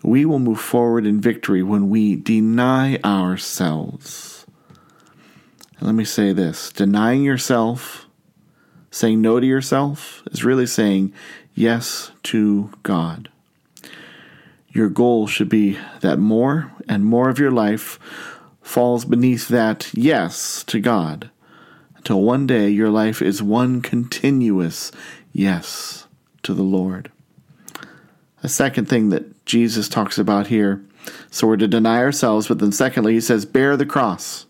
We 0.04 0.26
will 0.26 0.40
move 0.40 0.60
forward 0.60 1.06
in 1.06 1.22
victory 1.22 1.64
when 1.64 1.90
we 1.90 2.16
deny 2.16 2.98
ourselves. 3.04 4.46
Let 5.82 5.96
me 5.96 6.04
say 6.04 6.34
this 6.34 6.72
denying 6.72 7.24
yourself, 7.24 8.09
saying 8.92 9.22
no 9.22 9.40
to 9.40 9.46
yourself, 9.46 10.24
is 10.32 10.44
really 10.44 10.66
saying 10.66 11.14
yes 11.54 12.12
to 12.24 12.72
God. 12.84 13.30
Your 14.70 14.90
goal 14.90 15.28
should 15.28 15.50
be 15.50 15.78
that 16.02 16.20
more 16.20 16.72
and 16.88 17.06
more 17.06 17.30
of 17.30 17.40
your 17.40 17.52
life 17.52 18.00
falls 18.62 19.06
beneath 19.06 19.48
that 19.48 19.90
yes 19.94 20.64
to 20.66 20.80
God 20.80 21.30
until 21.96 22.22
one 22.22 22.46
day 22.46 22.70
your 22.70 22.90
life 22.90 23.22
is 23.22 23.42
one 23.42 23.82
continuous 23.82 24.92
yes 25.34 26.08
to 26.44 26.54
the 26.54 26.64
Lord. 26.64 27.12
A 28.44 28.48
second 28.48 28.88
thing 28.88 29.10
that 29.10 29.46
Jesus 29.46 29.90
talks 29.90 30.18
about 30.18 30.48
here 30.48 30.82
so 31.32 31.48
we're 31.48 31.58
to 31.58 31.68
deny 31.68 32.00
ourselves, 32.00 32.48
but 32.48 32.60
then 32.60 32.72
secondly, 32.72 33.14
he 33.14 33.22
says, 33.22 33.46
bear 33.46 33.78
the 33.78 33.86
cross. 33.86 34.46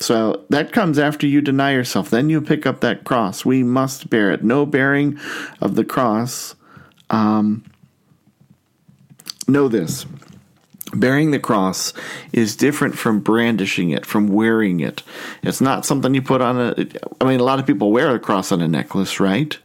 So 0.00 0.44
that 0.48 0.72
comes 0.72 0.98
after 0.98 1.26
you 1.26 1.42
deny 1.42 1.72
yourself. 1.72 2.10
Then 2.10 2.30
you 2.30 2.40
pick 2.40 2.66
up 2.66 2.80
that 2.80 3.04
cross. 3.04 3.44
We 3.44 3.62
must 3.62 4.08
bear 4.08 4.32
it. 4.32 4.42
No 4.42 4.64
bearing 4.64 5.20
of 5.60 5.76
the 5.76 5.84
cross. 5.84 6.54
Um, 7.10 7.64
know 9.46 9.68
this 9.68 10.06
Bearing 10.92 11.30
the 11.30 11.38
cross 11.38 11.92
is 12.32 12.56
different 12.56 12.98
from 12.98 13.20
brandishing 13.20 13.90
it, 13.90 14.04
from 14.04 14.26
wearing 14.26 14.80
it. 14.80 15.04
It's 15.42 15.60
not 15.60 15.86
something 15.86 16.14
you 16.14 16.22
put 16.22 16.40
on 16.40 16.58
a. 16.58 16.86
I 17.20 17.24
mean, 17.28 17.38
a 17.38 17.44
lot 17.44 17.60
of 17.60 17.66
people 17.66 17.92
wear 17.92 18.12
a 18.14 18.18
cross 18.18 18.50
on 18.50 18.60
a 18.60 18.66
necklace, 18.66 19.20
right? 19.20 19.56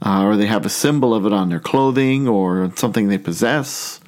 Uh, 0.00 0.22
or 0.22 0.36
they 0.36 0.46
have 0.46 0.64
a 0.64 0.70
symbol 0.70 1.12
of 1.12 1.26
it 1.26 1.32
on 1.32 1.48
their 1.48 1.58
clothing 1.58 2.28
or 2.28 2.72
something 2.76 3.08
they 3.08 3.18
possess. 3.18 3.98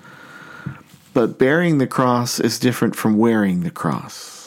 But 1.13 1.37
bearing 1.37 1.79
the 1.79 1.89
cross 1.89 2.39
is 2.39 2.61
different 2.61 2.95
from 2.95 3.19
wearing 3.19 3.63
the 3.63 3.73
cross. 3.73 4.40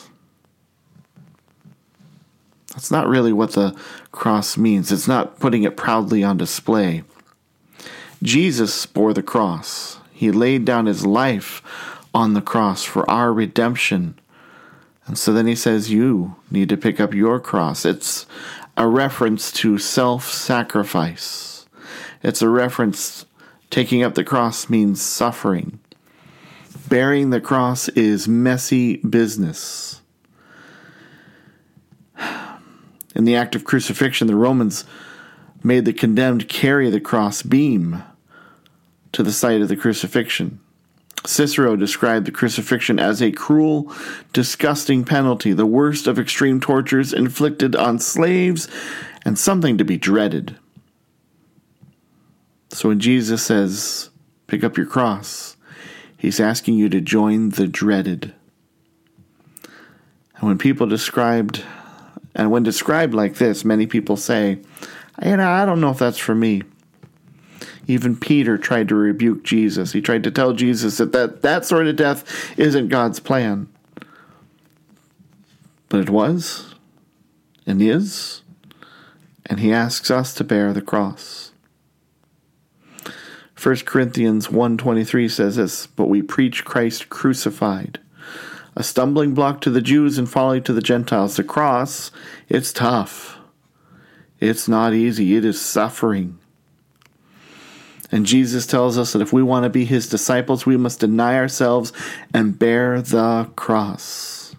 That's 2.74 2.92
not 2.92 3.08
really 3.08 3.34
what 3.34 3.52
the 3.52 3.76
cross 4.12 4.58
means. 4.58 4.92
It's 4.92 5.08
not 5.08 5.40
putting 5.40 5.64
it 5.64 5.78
proudly 5.78 6.24
on 6.24 6.38
display. 6.38 7.04
Jesus 8.22 8.86
bore 8.86 9.14
the 9.14 9.24
cross. 9.24 10.00
He 10.12 10.32
laid 10.32 10.66
down 10.66 10.86
his 10.86 11.06
life 11.06 11.62
on 12.14 12.34
the 12.34 12.42
cross 12.42 12.84
for 12.84 13.10
our 13.10 13.34
redemption. 13.34 14.18
And 15.06 15.18
so 15.18 15.34
then 15.34 15.48
he 15.48 15.56
says, 15.56 15.92
You 15.92 16.36
need 16.50 16.70
to 16.70 16.78
pick 16.78 17.00
up 17.00 17.14
your 17.14 17.40
cross. 17.40 17.86
It's 17.86 18.26
a 18.78 18.88
reference 18.88 19.52
to 19.54 19.78
self 19.78 20.32
sacrifice. 20.32 21.66
It's 22.24 22.42
a 22.42 22.50
reference, 22.50 23.26
taking 23.70 24.02
up 24.02 24.16
the 24.16 24.24
cross 24.24 24.70
means 24.70 25.02
suffering. 25.02 25.80
Bearing 26.88 27.32
the 27.32 27.42
cross 27.42 27.90
is 27.90 28.28
messy 28.28 28.98
business. 28.98 30.02
In 33.16 33.26
the 33.26 33.36
act 33.36 33.56
of 33.56 33.64
crucifixion, 33.64 34.28
the 34.28 34.36
Romans 34.36 34.86
made 35.64 35.86
the 35.86 35.94
condemned 35.94 36.50
carry 36.50 36.90
the 36.90 37.00
cross 37.00 37.42
beam 37.42 38.04
to 39.12 39.24
the 39.24 39.32
site 39.32 39.62
of 39.62 39.70
the 39.70 39.78
crucifixion. 39.78 40.60
Cicero 41.26 41.76
described 41.76 42.26
the 42.26 42.32
crucifixion 42.32 43.00
as 43.00 43.22
a 43.22 43.32
cruel, 43.32 43.94
disgusting 44.34 45.06
penalty, 45.06 45.54
the 45.54 45.66
worst 45.66 46.06
of 46.06 46.20
extreme 46.20 46.60
tortures 46.60 47.14
inflicted 47.14 47.76
on 47.76 48.00
slaves, 48.00 48.68
and 49.24 49.40
something 49.40 49.78
to 49.78 49.86
be 49.86 49.98
dreaded. 49.98 50.58
So 52.70 52.90
when 52.90 53.00
Jesus 53.00 53.44
says, 53.44 54.10
Pick 54.48 54.64
up 54.64 54.76
your 54.76 54.86
cross, 54.86 55.56
he's 56.18 56.40
asking 56.40 56.76
you 56.76 56.90
to 56.90 57.00
join 57.00 57.50
the 57.50 57.68
dreaded. 57.68 58.34
And 60.36 60.48
when 60.48 60.58
people 60.58 60.88
described, 60.88 61.64
and 62.36 62.52
when 62.52 62.64
described 62.64 63.14
like 63.14 63.36
this, 63.36 63.64
many 63.64 63.86
people 63.88 64.18
say, 64.18 64.60
you 65.24 65.38
know, 65.38 65.50
I 65.50 65.66
don't 65.66 65.82
know 65.82 65.92
if 65.92 66.00
that's 66.00 66.18
for 66.18 66.36
me. 66.36 66.64
Even 67.88 68.16
Peter 68.16 68.58
tried 68.58 68.88
to 68.90 68.96
rebuke 68.96 69.44
Jesus. 69.44 69.92
He 69.92 70.02
tried 70.02 70.24
to 70.24 70.32
tell 70.32 70.54
Jesus 70.54 70.98
that 70.98 71.12
that, 71.12 71.42
that 71.42 71.66
sort 71.66 71.88
of 71.88 71.96
death 71.96 72.58
isn't 72.58 72.88
God's 72.88 73.20
plan. 73.20 73.68
But 75.90 76.00
it 76.02 76.10
was, 76.10 76.74
and 77.68 77.82
is, 77.82 78.42
and 79.46 79.60
he 79.60 79.72
asks 79.72 80.10
us 80.10 80.34
to 80.36 80.44
bear 80.44 80.74
the 80.74 80.82
cross. 80.82 81.52
1 83.62 83.76
Corinthians 83.86 84.48
1:23 84.48 85.30
says 85.30 85.58
this, 85.58 85.88
but 85.88 86.10
we 86.10 86.22
preach 86.22 86.66
Christ 86.66 87.10
crucified, 87.10 88.00
a 88.76 88.84
stumbling 88.84 89.34
block 89.34 89.62
to 89.62 89.70
the 89.70 89.82
Jews 89.82 90.18
and 90.18 90.30
folly 90.30 90.62
to 90.62 90.74
the 90.74 90.82
Gentiles. 90.82 91.36
The 91.36 91.44
cross, 91.44 92.12
it's 92.50 92.74
tough. 92.74 93.40
It's 94.40 94.68
not 94.68 94.94
easy. 94.94 95.36
It 95.36 95.46
is 95.46 95.62
suffering. 95.62 96.40
And 98.12 98.26
Jesus 98.26 98.68
tells 98.68 98.98
us 98.98 99.14
that 99.14 99.22
if 99.22 99.34
we 99.34 99.42
want 99.42 99.64
to 99.64 99.70
be 99.70 99.86
his 99.86 100.08
disciples, 100.08 100.66
we 100.66 100.78
must 100.78 101.00
deny 101.00 101.36
ourselves 101.36 101.92
and 102.34 102.60
bear 102.60 103.02
the 103.02 103.50
cross. 103.56 104.56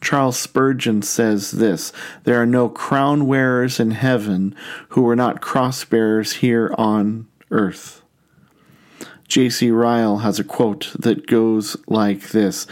Charles 0.00 0.36
Spurgeon 0.36 1.02
says 1.02 1.52
this 1.52 1.92
There 2.24 2.40
are 2.40 2.46
no 2.46 2.68
crown 2.68 3.26
wearers 3.26 3.78
in 3.78 3.92
heaven 3.92 4.56
who 4.90 5.08
are 5.08 5.16
not 5.16 5.40
cross 5.40 5.84
bearers 5.84 6.34
here 6.34 6.74
on 6.76 7.28
earth. 7.50 8.02
J.C. 9.28 9.70
Ryle 9.70 10.18
has 10.18 10.38
a 10.38 10.44
quote 10.44 10.92
that 10.98 11.26
goes 11.26 11.76
like 11.86 12.30
this 12.30 12.66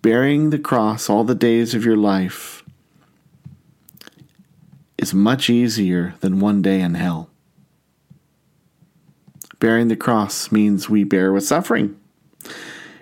Bearing 0.00 0.50
the 0.50 0.60
cross 0.60 1.10
all 1.10 1.24
the 1.24 1.34
days 1.34 1.74
of 1.74 1.84
your 1.84 1.96
life 1.96 2.62
is 4.96 5.12
much 5.12 5.50
easier 5.50 6.14
than 6.20 6.38
one 6.38 6.62
day 6.62 6.80
in 6.80 6.94
hell. 6.94 7.30
Bearing 9.58 9.88
the 9.88 9.96
cross 9.96 10.52
means 10.52 10.88
we 10.88 11.02
bear 11.02 11.32
with 11.32 11.42
suffering. 11.42 11.98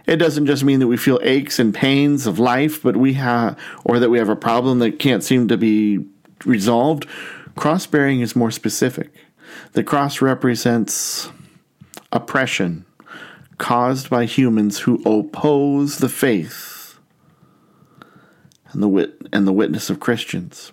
It 0.07 0.17
doesn't 0.17 0.47
just 0.47 0.65
mean 0.65 0.81
that 0.81 0.87
we 0.87 0.97
feel 0.97 1.21
aches 1.23 1.59
and 1.59 1.75
pains 1.75 2.27
of 2.27 2.39
life, 2.39 2.83
but 2.83 2.97
we 2.97 3.13
have, 3.15 3.59
or 3.85 3.99
that 3.99 4.09
we 4.09 4.19
have 4.19 4.31
a 4.31 4.37
problem 4.37 4.79
that 4.79 4.99
can't 4.99 5.23
seem 5.23 5.49
to 5.49 5.59
be 5.59 6.03
resolved. 6.47 7.07
Cross 7.57 7.89
bearing 7.89 8.21
is 8.21 8.35
more 8.35 8.51
specific. 8.51 9.11
The 9.73 9.85
cross 9.85 10.23
represents 10.23 11.31
oppression 12.11 12.87
caused 13.59 14.09
by 14.09 14.25
humans 14.25 14.81
who 14.81 15.03
oppose 15.05 15.99
the 15.99 16.09
faith 16.09 16.76
and 18.73 18.83
the 18.83 18.89
wit 18.89 19.17
and 19.33 19.47
the 19.47 19.53
witness 19.53 19.91
of 19.91 20.01
Christians. 20.01 20.73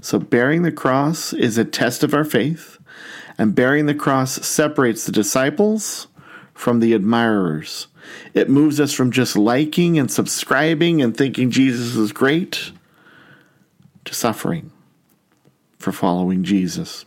So 0.00 0.18
bearing 0.18 0.62
the 0.62 0.72
cross 0.72 1.32
is 1.32 1.58
a 1.58 1.64
test 1.64 2.02
of 2.02 2.14
our 2.14 2.24
faith 2.24 2.78
and 3.38 3.54
bearing 3.54 3.86
the 3.86 3.94
cross 3.94 4.46
separates 4.46 5.04
the 5.04 5.12
disciples 5.12 6.06
from 6.54 6.80
the 6.80 6.92
admirers. 6.92 7.88
It 8.34 8.48
moves 8.48 8.80
us 8.80 8.92
from 8.92 9.10
just 9.10 9.36
liking 9.36 9.98
and 9.98 10.10
subscribing 10.10 11.02
and 11.02 11.16
thinking 11.16 11.50
Jesus 11.50 11.96
is 11.96 12.12
great 12.12 12.72
to 14.04 14.14
suffering. 14.14 14.70
for 15.78 15.92
following 15.92 16.42
Jesus. 16.42 17.04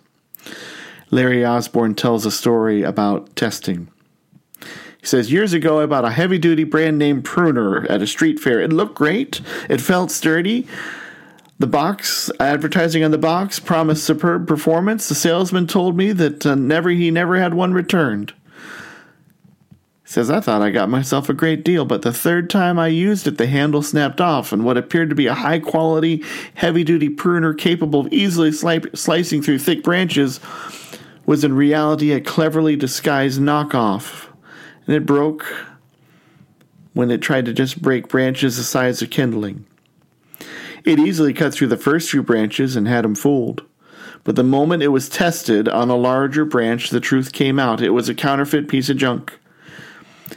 Larry 1.12 1.45
Osborne 1.45 1.95
tells 1.95 2.26
a 2.26 2.32
story 2.32 2.84
about 2.84 3.36
testing. 3.36 3.89
He 5.00 5.08
says, 5.08 5.32
Years 5.32 5.54
ago, 5.54 5.80
I 5.80 5.86
bought 5.86 6.06
a 6.06 6.12
heavy 6.12 6.38
duty 6.38 6.66
brand 6.66 6.98
name 6.98 7.22
pruner 7.22 7.86
at 7.90 8.02
a 8.02 8.08
street 8.08 8.40
fair. 8.40 8.60
It 8.60 8.74
looked 8.74 8.96
great, 8.96 9.42
it 9.70 9.82
felt 9.82 10.12
sturdy. 10.12 10.68
The 11.58 11.68
box, 11.68 12.32
advertising 12.40 13.04
on 13.04 13.12
the 13.12 13.18
box, 13.18 13.60
promised 13.60 14.06
superb 14.06 14.48
performance. 14.48 15.10
The 15.10 15.16
salesman 15.16 15.68
told 15.68 15.98
me 15.98 16.14
that 16.14 16.46
uh, 16.46 16.56
never 16.56 16.90
he 16.90 17.12
never 17.12 17.38
had 17.38 17.54
one 17.54 17.74
returned. 17.74 18.34
He 20.04 20.14
says, 20.14 20.30
I 20.30 20.40
thought 20.40 20.62
I 20.62 20.70
got 20.70 20.90
myself 20.90 21.30
a 21.30 21.34
great 21.34 21.66
deal, 21.66 21.84
but 21.84 22.02
the 22.02 22.14
third 22.14 22.50
time 22.50 22.80
I 22.80 22.88
used 22.88 23.28
it, 23.28 23.38
the 23.38 23.46
handle 23.46 23.82
snapped 23.82 24.22
off, 24.22 24.54
and 24.54 24.64
what 24.64 24.78
appeared 24.78 25.10
to 25.10 25.16
be 25.16 25.28
a 25.28 25.34
high 25.34 25.60
quality, 25.60 26.24
heavy 26.56 26.86
duty 26.86 27.10
pruner 27.10 27.54
capable 27.54 28.00
of 28.00 28.14
easily 28.14 28.52
sli- 28.52 28.98
slicing 28.98 29.42
through 29.42 29.60
thick 29.60 29.84
branches 29.84 30.40
was 31.26 31.44
in 31.44 31.54
reality 31.54 32.12
a 32.12 32.22
cleverly 32.22 32.78
disguised 32.78 33.40
knockoff 33.40 34.29
and 34.89 34.95
it 34.95 35.06
broke 35.06 35.45
when 36.93 37.12
it 37.12 37.21
tried 37.21 37.45
to 37.45 37.54
just 37.54 37.80
break 37.80 38.08
branches 38.08 38.58
the 38.58 38.63
size 38.63 39.04
of 39.04 39.12
kindling. 39.12 39.63
It 40.84 40.97
easily 40.97 41.32
cut 41.32 41.54
through 41.54 41.67
the 41.67 41.78
first 41.78 42.10
few 42.10 42.23
branches 42.23 42.75
and 42.75 42.88
had 42.88 43.06
him 43.06 43.13
fooled. 43.13 43.62
But 44.23 44.36
the 44.36 44.43
moment 44.43 44.82
it 44.82 44.88
was 44.88 45.08
tested 45.08 45.69
on 45.69 45.91
a 45.91 45.95
larger 45.95 46.43
branch, 46.43 46.89
the 46.89 46.99
truth 46.99 47.34
came 47.34 47.60
out. 47.60 47.82
It 47.82 47.91
was 47.91 48.10
a 48.10 48.15
counterfeit 48.15 48.67
piece 48.67 48.89
of 48.89 48.97
junk. 48.97 49.38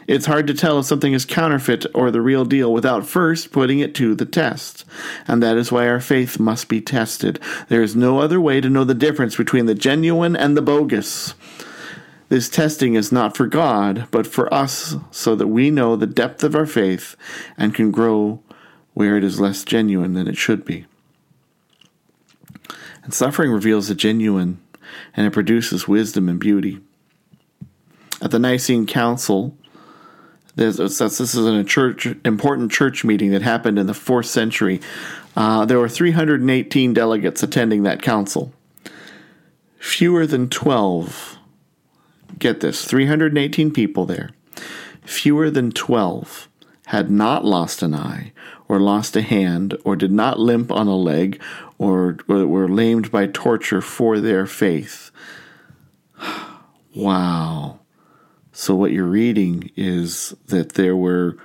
It's 0.07 0.27
hard 0.27 0.47
to 0.49 0.55
tell 0.55 0.79
if 0.79 0.85
something 0.85 1.15
is 1.15 1.25
counterfeit 1.25 1.87
or 1.95 2.11
the 2.11 2.21
real 2.21 2.45
deal 2.45 2.75
without 2.75 3.07
first 3.07 3.53
putting 3.53 3.79
it 3.79 3.95
to 3.95 4.15
the 4.15 4.27
test. 4.27 4.85
And 5.27 5.43
that 5.43 5.57
is 5.57 5.73
why 5.73 5.89
our 5.89 6.01
faith 6.01 6.39
must 6.39 6.69
be 6.69 6.83
tested. 6.83 7.41
There 7.71 7.83
is 7.83 7.97
no 7.97 8.19
other 8.19 8.39
way 8.39 8.61
to 8.61 8.69
know 8.69 8.85
the 8.85 8.93
difference 8.93 9.35
between 9.35 9.65
the 9.65 9.75
genuine 9.75 10.37
and 10.37 10.59
the 10.59 10.63
bogus. 10.63 11.35
This 12.33 12.49
testing 12.49 12.95
is 12.95 13.13
not 13.13 13.37
for 13.37 13.47
God, 13.47 14.07
but 14.11 14.27
for 14.27 14.53
us, 14.55 14.97
so 15.11 15.35
that 15.37 15.49
we 15.49 15.71
know 15.71 15.97
the 15.97 16.07
depth 16.07 16.43
of 16.43 16.57
our 16.57 16.65
faith 16.65 17.15
and 17.59 17.75
can 17.75 17.91
grow 17.91 18.41
where 18.95 19.19
it 19.19 19.23
is 19.23 19.39
less 19.39 19.65
genuine 19.65 20.15
than 20.15 20.27
it 20.27 20.39
should 20.39 20.65
be. 20.65 20.87
And 23.05 23.13
suffering 23.13 23.51
reveals 23.51 23.89
the 23.89 23.95
genuine, 23.95 24.63
and 25.15 25.27
it 25.27 25.35
produces 25.35 25.87
wisdom 25.87 26.27
and 26.27 26.41
beauty. 26.41 26.81
At 28.23 28.31
the 28.31 28.39
Nicene 28.39 28.87
Council, 28.87 29.55
this 30.57 30.79
is 30.79 31.37
a 31.37 31.65
church, 31.65 32.07
important 32.25 32.73
church 32.73 33.05
meeting 33.05 33.33
that 33.33 33.43
happened 33.43 33.79
in 33.79 33.87
the 33.87 33.93
fourth 33.93 34.25
century. 34.25 34.81
Uh, 35.37 35.67
there 35.67 35.79
were 35.79 35.87
318 35.87 36.95
delegates 36.95 37.43
attending 37.43 37.83
that 37.83 38.01
council. 38.01 38.55
Fewer 39.79 40.27
than 40.27 40.49
12 40.49 41.41
get 42.43 42.61
this 42.61 42.85
318 42.85 43.71
people 43.71 44.05
there. 44.05 44.31
Fewer 45.03 45.49
than 45.49 45.71
12 45.71 46.49
had 46.87 47.11
not 47.11 47.45
lost 47.45 47.83
an 47.83 47.95
eye, 47.95 48.33
or 48.69 48.81
lost 48.81 49.17
a 49.17 49.23
hand, 49.23 49.77
or 49.85 49.97
did 49.97 50.13
not 50.13 50.39
limp 50.39 50.71
on 50.73 50.89
a 50.89 50.97
leg, 50.97 51.41
or, 51.79 52.19
or 52.29 52.47
were 52.47 52.69
lamed 52.69 53.11
by 53.11 53.27
torture 53.27 53.81
for 53.81 54.19
their 54.19 54.47
faith. 54.47 55.11
wow. 56.95 57.79
So, 58.53 58.75
what 58.75 58.93
you're 58.93 59.05
reading 59.05 59.71
is 59.77 60.35
that 60.47 60.75
there 60.75 60.97
were, 60.97 61.37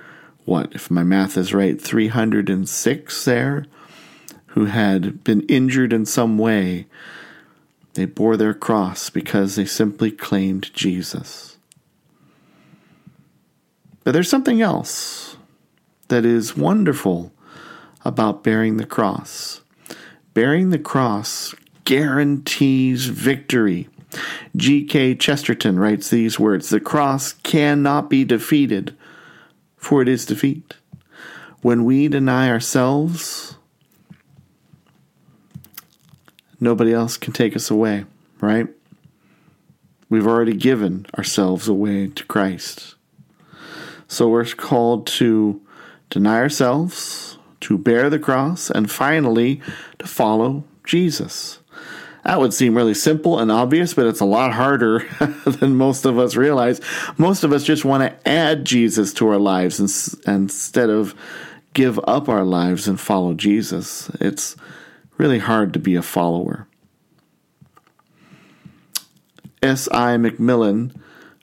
what, 0.44 0.74
if 0.74 0.90
my 0.90 1.04
math 1.04 1.36
is 1.36 1.54
right, 1.54 1.80
306 1.80 3.24
there 3.24 3.66
who 4.48 4.66
had 4.66 5.22
been 5.24 5.42
injured 5.42 5.92
in 5.92 6.04
some 6.04 6.36
way 6.38 6.86
they 7.98 8.04
bore 8.04 8.36
their 8.36 8.54
cross 8.54 9.10
because 9.10 9.56
they 9.56 9.64
simply 9.64 10.12
claimed 10.12 10.72
Jesus. 10.72 11.58
But 14.04 14.12
there's 14.12 14.30
something 14.30 14.62
else 14.62 15.36
that 16.06 16.24
is 16.24 16.56
wonderful 16.56 17.32
about 18.04 18.44
bearing 18.44 18.76
the 18.76 18.86
cross. 18.86 19.62
Bearing 20.32 20.70
the 20.70 20.78
cross 20.78 21.56
guarantees 21.84 23.06
victory. 23.06 23.88
G.K. 24.54 25.16
Chesterton 25.16 25.80
writes 25.80 26.08
these 26.08 26.38
words 26.38 26.70
The 26.70 26.78
cross 26.78 27.32
cannot 27.32 28.08
be 28.08 28.24
defeated, 28.24 28.96
for 29.76 30.02
it 30.02 30.08
is 30.08 30.24
defeat. 30.24 30.74
When 31.62 31.84
we 31.84 32.06
deny 32.06 32.48
ourselves, 32.48 33.57
nobody 36.60 36.92
else 36.92 37.16
can 37.16 37.32
take 37.32 37.56
us 37.56 37.70
away, 37.70 38.04
right? 38.40 38.68
We've 40.08 40.26
already 40.26 40.54
given 40.54 41.06
ourselves 41.16 41.68
away 41.68 42.08
to 42.08 42.24
Christ. 42.24 42.94
So 44.06 44.28
we're 44.28 44.46
called 44.46 45.06
to 45.08 45.60
deny 46.08 46.36
ourselves, 46.36 47.38
to 47.60 47.76
bear 47.76 48.08
the 48.08 48.18
cross, 48.18 48.70
and 48.70 48.90
finally 48.90 49.60
to 49.98 50.06
follow 50.06 50.64
Jesus. 50.84 51.58
That 52.24 52.40
would 52.40 52.52
seem 52.52 52.76
really 52.76 52.94
simple 52.94 53.38
and 53.38 53.50
obvious, 53.52 53.94
but 53.94 54.06
it's 54.06 54.20
a 54.20 54.26
lot 54.26 54.52
harder 54.52 55.06
than 55.46 55.76
most 55.76 56.04
of 56.04 56.18
us 56.18 56.36
realize. 56.36 56.80
Most 57.16 57.44
of 57.44 57.52
us 57.52 57.64
just 57.64 57.84
want 57.84 58.02
to 58.02 58.28
add 58.28 58.64
Jesus 58.64 59.12
to 59.14 59.28
our 59.28 59.38
lives 59.38 59.78
instead 60.26 60.90
of 60.90 61.14
give 61.74 62.00
up 62.04 62.28
our 62.28 62.44
lives 62.44 62.88
and 62.88 62.98
follow 62.98 63.34
Jesus. 63.34 64.10
It's 64.20 64.56
really 65.18 65.38
hard 65.38 65.72
to 65.74 65.78
be 65.78 65.94
a 65.94 66.02
follower. 66.02 66.66
S.I. 69.62 70.16
McMillen 70.16 70.94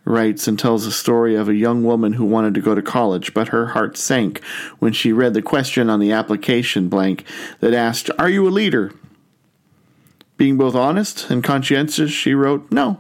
writes 0.06 0.48
and 0.48 0.58
tells 0.58 0.86
a 0.86 0.92
story 0.92 1.36
of 1.36 1.50
a 1.50 1.56
young 1.56 1.84
woman 1.84 2.14
who 2.14 2.26
wanted 2.26 2.54
to 2.54 2.62
go 2.62 2.74
to 2.76 2.82
college, 2.82 3.34
but 3.34 3.50
her 3.50 3.68
heart 3.68 3.98
sank 3.98 4.42
when 4.80 4.94
she 4.94 5.12
read 5.12 5.34
the 5.34 5.42
question 5.42 5.90
on 5.90 6.00
the 6.00 6.12
application 6.12 6.88
blank 6.88 7.26
that 7.60 7.74
asked, 7.74 8.10
Are 8.18 8.30
you 8.30 8.48
a 8.48 8.50
leader? 8.50 8.92
Being 10.38 10.58
both 10.58 10.76
honest 10.76 11.30
and 11.30 11.44
conscientious, 11.44 12.12
she 12.12 12.34
wrote, 12.34 12.72
No 12.72 13.00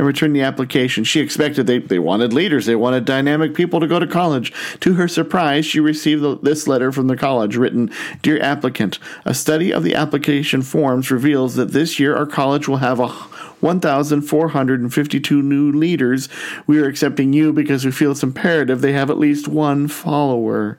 and 0.00 0.06
returned 0.06 0.34
the 0.34 0.40
application. 0.40 1.04
She 1.04 1.20
expected 1.20 1.66
they, 1.66 1.78
they 1.78 1.98
wanted 1.98 2.32
leaders, 2.32 2.64
they 2.64 2.74
wanted 2.74 3.04
dynamic 3.04 3.54
people 3.54 3.80
to 3.80 3.86
go 3.86 3.98
to 3.98 4.06
college. 4.06 4.50
To 4.80 4.94
her 4.94 5.06
surprise, 5.06 5.66
she 5.66 5.78
received 5.78 6.42
this 6.42 6.66
letter 6.66 6.90
from 6.90 7.06
the 7.06 7.18
college 7.18 7.56
written 7.56 7.92
Dear 8.22 8.40
applicant, 8.40 8.98
a 9.26 9.34
study 9.34 9.74
of 9.74 9.82
the 9.82 9.94
application 9.94 10.62
forms 10.62 11.10
reveals 11.10 11.54
that 11.56 11.72
this 11.72 12.00
year 12.00 12.16
our 12.16 12.24
college 12.24 12.66
will 12.66 12.78
have 12.78 12.98
a 12.98 13.08
1,452 13.08 15.42
new 15.42 15.70
leaders. 15.70 16.30
We 16.66 16.78
are 16.78 16.88
accepting 16.88 17.34
you 17.34 17.52
because 17.52 17.84
we 17.84 17.90
feel 17.90 18.12
it's 18.12 18.22
imperative 18.22 18.80
they 18.80 18.94
have 18.94 19.10
at 19.10 19.18
least 19.18 19.48
one 19.48 19.86
follower. 19.86 20.78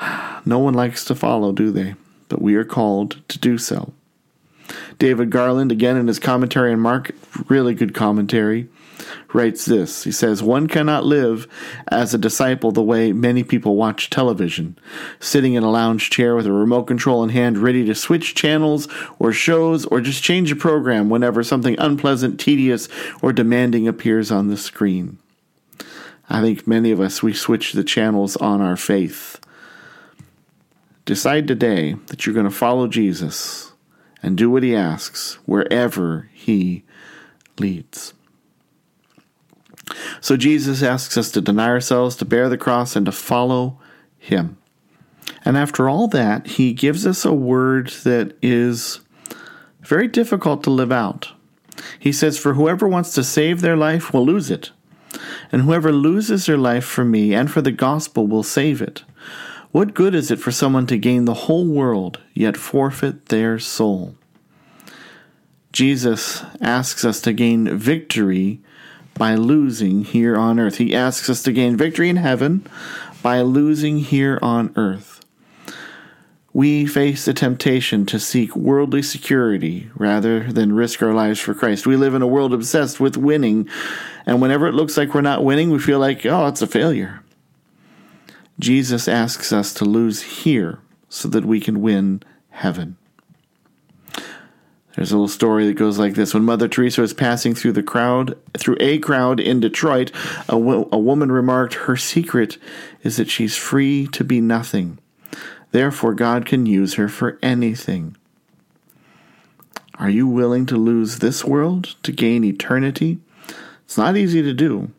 No 0.46 0.58
one 0.58 0.74
likes 0.74 1.06
to 1.06 1.14
follow, 1.14 1.52
do 1.52 1.70
they? 1.70 1.94
But 2.28 2.42
we 2.42 2.54
are 2.54 2.64
called 2.64 3.26
to 3.28 3.38
do 3.38 3.56
so. 3.56 3.94
David 4.98 5.30
Garland, 5.30 5.72
again 5.72 5.96
in 5.96 6.06
his 6.06 6.18
commentary 6.18 6.72
on 6.72 6.80
Mark, 6.80 7.12
really 7.48 7.74
good 7.74 7.94
commentary, 7.94 8.68
writes 9.32 9.64
this. 9.64 10.04
He 10.04 10.12
says, 10.12 10.42
One 10.42 10.68
cannot 10.68 11.04
live 11.04 11.46
as 11.88 12.14
a 12.14 12.18
disciple 12.18 12.70
the 12.70 12.82
way 12.82 13.12
many 13.12 13.42
people 13.42 13.76
watch 13.76 14.08
television, 14.08 14.78
sitting 15.18 15.54
in 15.54 15.62
a 15.62 15.70
lounge 15.70 16.10
chair 16.10 16.36
with 16.36 16.46
a 16.46 16.52
remote 16.52 16.84
control 16.84 17.22
in 17.24 17.30
hand, 17.30 17.58
ready 17.58 17.84
to 17.84 17.94
switch 17.94 18.34
channels 18.34 18.88
or 19.18 19.32
shows 19.32 19.84
or 19.86 20.00
just 20.00 20.22
change 20.22 20.52
a 20.52 20.56
program 20.56 21.10
whenever 21.10 21.42
something 21.42 21.76
unpleasant, 21.78 22.38
tedious, 22.38 22.88
or 23.20 23.32
demanding 23.32 23.88
appears 23.88 24.30
on 24.30 24.48
the 24.48 24.56
screen. 24.56 25.18
I 26.30 26.40
think 26.40 26.66
many 26.66 26.90
of 26.90 27.00
us, 27.00 27.22
we 27.22 27.34
switch 27.34 27.72
the 27.72 27.84
channels 27.84 28.36
on 28.36 28.60
our 28.62 28.76
faith. 28.76 29.40
Decide 31.04 31.46
today 31.46 31.96
that 32.06 32.24
you're 32.24 32.34
going 32.34 32.48
to 32.48 32.50
follow 32.50 32.86
Jesus 32.86 33.73
and 34.24 34.38
do 34.38 34.50
what 34.50 34.62
he 34.62 34.74
asks 34.74 35.34
wherever 35.44 36.30
he 36.32 36.82
leads. 37.58 38.14
So 40.22 40.38
Jesus 40.38 40.82
asks 40.82 41.18
us 41.18 41.30
to 41.32 41.42
deny 41.42 41.68
ourselves, 41.68 42.16
to 42.16 42.24
bear 42.24 42.48
the 42.48 42.56
cross, 42.56 42.96
and 42.96 43.04
to 43.04 43.12
follow 43.12 43.78
him. 44.18 44.56
And 45.44 45.58
after 45.58 45.90
all 45.90 46.08
that, 46.08 46.46
he 46.46 46.72
gives 46.72 47.06
us 47.06 47.26
a 47.26 47.34
word 47.34 47.88
that 48.04 48.34
is 48.40 49.00
very 49.82 50.08
difficult 50.08 50.64
to 50.64 50.70
live 50.70 50.90
out. 50.90 51.32
He 51.98 52.10
says, 52.10 52.38
For 52.38 52.54
whoever 52.54 52.88
wants 52.88 53.12
to 53.14 53.22
save 53.22 53.60
their 53.60 53.76
life 53.76 54.14
will 54.14 54.24
lose 54.24 54.50
it, 54.50 54.70
and 55.52 55.62
whoever 55.62 55.92
loses 55.92 56.46
their 56.46 56.56
life 56.56 56.86
for 56.86 57.04
me 57.04 57.34
and 57.34 57.50
for 57.50 57.60
the 57.60 57.72
gospel 57.72 58.26
will 58.26 58.42
save 58.42 58.80
it. 58.80 59.02
What 59.74 59.92
good 59.92 60.14
is 60.14 60.30
it 60.30 60.38
for 60.38 60.52
someone 60.52 60.86
to 60.86 60.96
gain 60.96 61.24
the 61.24 61.34
whole 61.34 61.66
world, 61.66 62.20
yet 62.32 62.56
forfeit 62.56 63.26
their 63.26 63.58
soul? 63.58 64.14
Jesus 65.72 66.44
asks 66.60 67.04
us 67.04 67.20
to 67.22 67.32
gain 67.32 67.76
victory 67.76 68.60
by 69.14 69.34
losing 69.34 70.04
here 70.04 70.36
on 70.36 70.60
earth. 70.60 70.76
He 70.76 70.94
asks 70.94 71.28
us 71.28 71.42
to 71.42 71.50
gain 71.50 71.76
victory 71.76 72.08
in 72.08 72.18
heaven 72.18 72.64
by 73.20 73.40
losing 73.40 73.98
here 73.98 74.38
on 74.40 74.72
earth. 74.76 75.24
we 76.52 76.86
face 76.86 77.24
the 77.24 77.34
temptation 77.34 78.06
to 78.06 78.20
seek 78.20 78.54
worldly 78.54 79.02
security 79.02 79.90
rather 79.96 80.52
than 80.52 80.72
risk 80.72 81.02
our 81.02 81.12
lives 81.12 81.40
for 81.40 81.52
Christ. 81.52 81.84
We 81.84 81.96
live 81.96 82.14
in 82.14 82.22
a 82.22 82.28
world 82.28 82.54
obsessed 82.54 83.00
with 83.00 83.16
winning, 83.16 83.68
and 84.24 84.40
whenever 84.40 84.68
it 84.68 84.74
looks 84.74 84.96
like 84.96 85.14
we're 85.14 85.20
not 85.20 85.42
winning, 85.42 85.70
we 85.70 85.80
feel 85.80 85.98
like, 85.98 86.24
oh, 86.24 86.46
it's 86.46 86.62
a 86.62 86.68
failure. 86.68 87.23
Jesus 88.58 89.08
asks 89.08 89.52
us 89.52 89.74
to 89.74 89.84
lose 89.84 90.22
here 90.22 90.80
so 91.08 91.28
that 91.28 91.44
we 91.44 91.60
can 91.60 91.80
win 91.80 92.22
heaven. 92.50 92.96
There's 94.94 95.10
a 95.10 95.16
little 95.16 95.28
story 95.28 95.66
that 95.66 95.74
goes 95.74 95.98
like 95.98 96.14
this. 96.14 96.34
When 96.34 96.44
Mother 96.44 96.68
Teresa 96.68 97.00
was 97.00 97.12
passing 97.12 97.54
through 97.54 97.72
the 97.72 97.82
crowd, 97.82 98.38
through 98.56 98.76
a 98.78 98.98
crowd 98.98 99.40
in 99.40 99.58
Detroit, 99.58 100.12
a, 100.48 100.56
wo- 100.56 100.88
a 100.92 100.98
woman 100.98 101.32
remarked, 101.32 101.74
Her 101.74 101.96
secret 101.96 102.58
is 103.02 103.16
that 103.16 103.28
she's 103.28 103.56
free 103.56 104.06
to 104.08 104.22
be 104.22 104.40
nothing. 104.40 104.98
Therefore, 105.72 106.14
God 106.14 106.46
can 106.46 106.66
use 106.66 106.94
her 106.94 107.08
for 107.08 107.38
anything. 107.42 108.16
Are 109.98 110.10
you 110.10 110.28
willing 110.28 110.66
to 110.66 110.76
lose 110.76 111.18
this 111.18 111.44
world 111.44 111.96
to 112.04 112.12
gain 112.12 112.44
eternity? 112.44 113.18
It's 113.84 113.98
not 113.98 114.16
easy 114.16 114.42
to 114.42 114.54
do. 114.54 114.92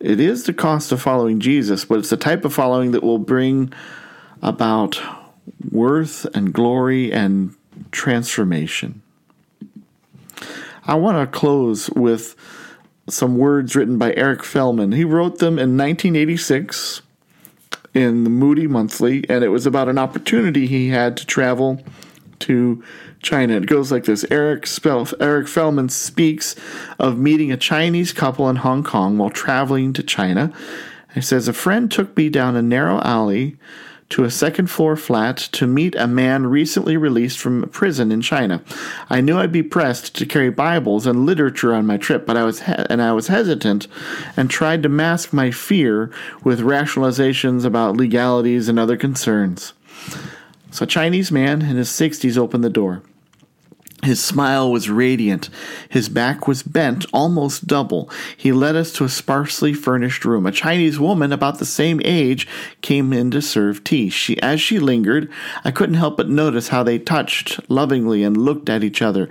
It 0.00 0.20
is 0.20 0.44
the 0.44 0.52
cost 0.52 0.92
of 0.92 1.02
following 1.02 1.40
Jesus, 1.40 1.84
but 1.84 1.98
it's 1.98 2.10
the 2.10 2.16
type 2.16 2.44
of 2.44 2.54
following 2.54 2.92
that 2.92 3.02
will 3.02 3.18
bring 3.18 3.72
about 4.42 5.00
worth 5.70 6.24
and 6.36 6.52
glory 6.52 7.12
and 7.12 7.54
transformation. 7.90 9.02
I 10.86 10.94
want 10.94 11.18
to 11.18 11.38
close 11.38 11.90
with 11.90 12.36
some 13.08 13.36
words 13.38 13.74
written 13.74 13.98
by 13.98 14.14
Eric 14.14 14.40
Fellman. 14.40 14.94
He 14.94 15.04
wrote 15.04 15.38
them 15.38 15.58
in 15.58 15.76
1986 15.76 17.02
in 17.92 18.22
the 18.22 18.30
Moody 18.30 18.68
Monthly, 18.68 19.28
and 19.28 19.42
it 19.42 19.48
was 19.48 19.66
about 19.66 19.88
an 19.88 19.98
opportunity 19.98 20.66
he 20.66 20.90
had 20.90 21.16
to 21.16 21.26
travel 21.26 21.82
to 22.40 22.84
China. 23.22 23.54
It 23.54 23.66
goes 23.66 23.90
like 23.90 24.04
this 24.04 24.24
Eric, 24.30 24.66
Spell, 24.66 25.08
Eric 25.20 25.46
Fellman 25.46 25.90
speaks 25.90 26.54
of 26.98 27.18
meeting 27.18 27.52
a 27.52 27.56
Chinese 27.56 28.12
couple 28.12 28.48
in 28.48 28.56
Hong 28.56 28.82
Kong 28.82 29.18
while 29.18 29.30
traveling 29.30 29.92
to 29.94 30.02
China. 30.02 30.52
He 31.14 31.20
says, 31.20 31.48
A 31.48 31.52
friend 31.52 31.90
took 31.90 32.16
me 32.16 32.28
down 32.28 32.56
a 32.56 32.62
narrow 32.62 33.00
alley 33.00 33.56
to 34.10 34.24
a 34.24 34.30
second 34.30 34.68
floor 34.68 34.96
flat 34.96 35.36
to 35.36 35.66
meet 35.66 35.94
a 35.94 36.06
man 36.06 36.46
recently 36.46 36.96
released 36.96 37.38
from 37.38 37.68
prison 37.68 38.10
in 38.10 38.22
China. 38.22 38.62
I 39.10 39.20
knew 39.20 39.38
I'd 39.38 39.52
be 39.52 39.62
pressed 39.62 40.14
to 40.16 40.26
carry 40.26 40.50
Bibles 40.50 41.06
and 41.06 41.26
literature 41.26 41.74
on 41.74 41.86
my 41.86 41.98
trip, 41.98 42.24
but 42.24 42.36
I 42.36 42.44
was 42.44 42.62
he- 42.62 42.72
and 42.88 43.02
I 43.02 43.12
was 43.12 43.26
hesitant 43.26 43.86
and 44.36 44.48
tried 44.48 44.82
to 44.84 44.88
mask 44.88 45.32
my 45.32 45.50
fear 45.50 46.10
with 46.42 46.60
rationalizations 46.60 47.64
about 47.64 47.96
legalities 47.96 48.68
and 48.68 48.78
other 48.78 48.96
concerns. 48.96 49.74
So 50.70 50.84
a 50.84 50.86
Chinese 50.86 51.30
man 51.30 51.62
in 51.62 51.76
his 51.76 51.88
60s 51.90 52.38
opened 52.38 52.64
the 52.64 52.70
door. 52.70 53.02
His 54.08 54.24
smile 54.24 54.72
was 54.72 54.88
radiant. 54.88 55.50
His 55.90 56.08
back 56.08 56.48
was 56.48 56.62
bent 56.62 57.04
almost 57.12 57.66
double. 57.66 58.10
He 58.34 58.52
led 58.52 58.74
us 58.74 58.90
to 58.94 59.04
a 59.04 59.08
sparsely 59.10 59.74
furnished 59.74 60.24
room. 60.24 60.46
A 60.46 60.50
Chinese 60.50 60.98
woman 60.98 61.30
about 61.30 61.58
the 61.58 61.66
same 61.66 62.00
age 62.02 62.48
came 62.80 63.12
in 63.12 63.30
to 63.32 63.42
serve 63.42 63.84
tea. 63.84 64.08
She, 64.08 64.40
as 64.40 64.62
she 64.62 64.78
lingered, 64.78 65.30
I 65.62 65.72
couldn't 65.72 65.96
help 65.96 66.16
but 66.16 66.30
notice 66.30 66.68
how 66.68 66.82
they 66.82 66.98
touched 66.98 67.60
lovingly 67.68 68.24
and 68.24 68.34
looked 68.34 68.70
at 68.70 68.82
each 68.82 69.02
other. 69.02 69.28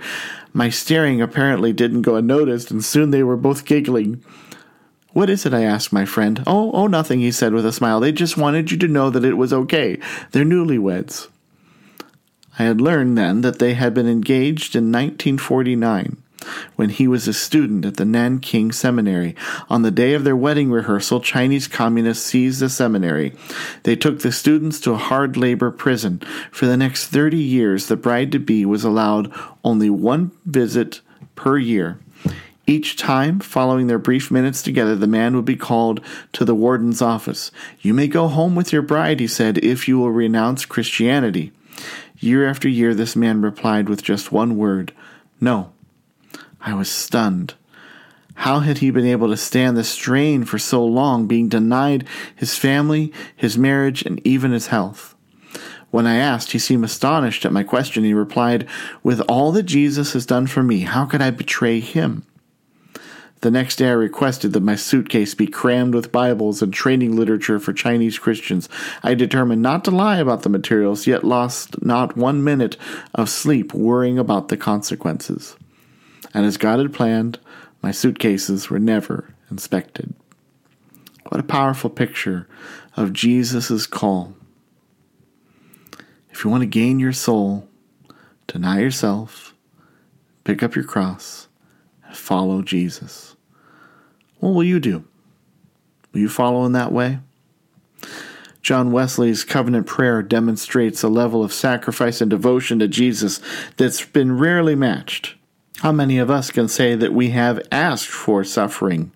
My 0.52 0.70
staring 0.70 1.20
apparently 1.20 1.72
didn't 1.72 2.02
go 2.02 2.14
unnoticed, 2.14 2.70
and 2.70 2.84
soon 2.84 3.10
they 3.10 3.24
were 3.24 3.36
both 3.36 3.64
giggling. 3.64 4.22
What 5.12 5.28
is 5.28 5.44
it? 5.44 5.52
I 5.52 5.64
asked 5.64 5.92
my 5.92 6.04
friend. 6.04 6.44
Oh, 6.46 6.70
oh, 6.70 6.86
nothing, 6.86 7.18
he 7.18 7.32
said 7.32 7.52
with 7.52 7.66
a 7.66 7.72
smile. 7.72 7.98
They 7.98 8.12
just 8.12 8.36
wanted 8.36 8.70
you 8.70 8.78
to 8.78 8.86
know 8.86 9.10
that 9.10 9.24
it 9.24 9.34
was 9.34 9.52
okay. 9.52 9.98
They're 10.30 10.44
newlyweds. 10.44 11.26
I 12.58 12.64
had 12.64 12.80
learned 12.80 13.16
then 13.16 13.42
that 13.42 13.58
they 13.58 13.74
had 13.74 13.94
been 13.94 14.08
engaged 14.08 14.74
in 14.74 14.90
1949 14.90 16.16
when 16.76 16.90
he 16.90 17.08
was 17.08 17.28
a 17.28 17.32
student 17.32 17.84
at 17.84 17.96
the 17.96 18.04
Nanking 18.04 18.72
Seminary. 18.72 19.34
On 19.68 19.82
the 19.82 19.90
day 19.90 20.14
of 20.14 20.24
their 20.24 20.36
wedding 20.36 20.70
rehearsal, 20.70 21.20
Chinese 21.20 21.66
communists 21.68 22.24
seized 22.24 22.60
the 22.60 22.68
seminary. 22.68 23.32
They 23.82 23.96
took 23.96 24.20
the 24.20 24.32
students 24.32 24.80
to 24.80 24.92
a 24.92 24.96
hard 24.96 25.36
labor 25.36 25.70
prison. 25.70 26.20
For 26.50 26.66
the 26.66 26.76
next 26.76 27.08
30 27.08 27.36
years, 27.36 27.86
the 27.86 27.96
bride 27.96 28.32
to 28.32 28.38
be 28.38 28.64
was 28.64 28.84
allowed 28.84 29.32
only 29.64 29.90
one 29.90 30.32
visit 30.44 31.00
per 31.34 31.58
year. 31.58 31.98
Each 32.66 32.96
time, 32.96 33.40
following 33.40 33.86
their 33.86 33.98
brief 33.98 34.30
minutes 34.30 34.62
together, 34.62 34.94
the 34.94 35.06
man 35.06 35.34
would 35.34 35.46
be 35.46 35.56
called 35.56 36.02
to 36.34 36.44
the 36.44 36.54
warden's 36.54 37.00
office. 37.00 37.50
You 37.80 37.94
may 37.94 38.08
go 38.08 38.28
home 38.28 38.54
with 38.54 38.72
your 38.72 38.82
bride, 38.82 39.20
he 39.20 39.26
said, 39.26 39.58
if 39.58 39.88
you 39.88 39.98
will 39.98 40.10
renounce 40.10 40.66
Christianity. 40.66 41.52
Year 42.20 42.48
after 42.48 42.68
year, 42.68 42.94
this 42.94 43.14
man 43.14 43.42
replied 43.42 43.88
with 43.88 44.02
just 44.02 44.32
one 44.32 44.56
word 44.56 44.92
No. 45.40 45.72
I 46.60 46.74
was 46.74 46.90
stunned. 46.90 47.54
How 48.34 48.60
had 48.60 48.78
he 48.78 48.90
been 48.90 49.06
able 49.06 49.28
to 49.28 49.36
stand 49.36 49.76
the 49.76 49.84
strain 49.84 50.44
for 50.44 50.58
so 50.58 50.84
long, 50.84 51.26
being 51.26 51.48
denied 51.48 52.06
his 52.34 52.56
family, 52.56 53.12
his 53.34 53.58
marriage, 53.58 54.02
and 54.02 54.24
even 54.26 54.52
his 54.52 54.68
health? 54.68 55.14
When 55.90 56.06
I 56.06 56.16
asked, 56.16 56.52
he 56.52 56.58
seemed 56.58 56.84
astonished 56.84 57.44
at 57.44 57.52
my 57.52 57.62
question. 57.62 58.04
He 58.04 58.12
replied, 58.12 58.68
With 59.02 59.20
all 59.22 59.52
that 59.52 59.64
Jesus 59.64 60.12
has 60.12 60.26
done 60.26 60.46
for 60.46 60.62
me, 60.62 60.80
how 60.80 61.04
could 61.04 61.22
I 61.22 61.30
betray 61.30 61.80
him? 61.80 62.24
The 63.40 63.50
next 63.52 63.76
day, 63.76 63.88
I 63.88 63.92
requested 63.92 64.52
that 64.52 64.64
my 64.64 64.74
suitcase 64.74 65.32
be 65.34 65.46
crammed 65.46 65.94
with 65.94 66.10
Bibles 66.10 66.60
and 66.60 66.74
training 66.74 67.14
literature 67.14 67.60
for 67.60 67.72
Chinese 67.72 68.18
Christians. 68.18 68.68
I 69.04 69.14
determined 69.14 69.62
not 69.62 69.84
to 69.84 69.92
lie 69.92 70.18
about 70.18 70.42
the 70.42 70.48
materials, 70.48 71.06
yet 71.06 71.22
lost 71.22 71.80
not 71.80 72.16
one 72.16 72.42
minute 72.42 72.76
of 73.14 73.30
sleep 73.30 73.72
worrying 73.72 74.18
about 74.18 74.48
the 74.48 74.56
consequences. 74.56 75.56
And 76.34 76.46
as 76.46 76.56
God 76.56 76.80
had 76.80 76.92
planned, 76.92 77.38
my 77.80 77.92
suitcases 77.92 78.70
were 78.70 78.80
never 78.80 79.32
inspected. 79.52 80.14
What 81.28 81.40
a 81.40 81.44
powerful 81.44 81.90
picture 81.90 82.48
of 82.96 83.12
Jesus' 83.12 83.86
call. 83.86 84.34
If 86.30 86.44
you 86.44 86.50
want 86.50 86.62
to 86.62 86.66
gain 86.66 86.98
your 86.98 87.12
soul, 87.12 87.68
deny 88.46 88.80
yourself, 88.80 89.54
pick 90.44 90.62
up 90.62 90.74
your 90.74 90.84
cross, 90.84 91.47
follow 92.18 92.62
Jesus. 92.62 93.36
What 94.40 94.50
will 94.50 94.64
you 94.64 94.80
do? 94.80 95.04
Will 96.12 96.20
you 96.20 96.28
follow 96.28 96.64
in 96.64 96.72
that 96.72 96.92
way? 96.92 97.20
John 98.60 98.92
Wesley's 98.92 99.44
covenant 99.44 99.86
prayer 99.86 100.22
demonstrates 100.22 101.02
a 101.02 101.08
level 101.08 101.42
of 101.42 101.52
sacrifice 101.52 102.20
and 102.20 102.28
devotion 102.28 102.78
to 102.80 102.88
Jesus 102.88 103.40
that's 103.76 104.04
been 104.04 104.36
rarely 104.36 104.74
matched. 104.74 105.36
How 105.78 105.92
many 105.92 106.18
of 106.18 106.30
us 106.30 106.50
can 106.50 106.68
say 106.68 106.94
that 106.94 107.14
we 107.14 107.30
have 107.30 107.66
asked 107.70 108.08
for 108.08 108.44
suffering 108.44 109.12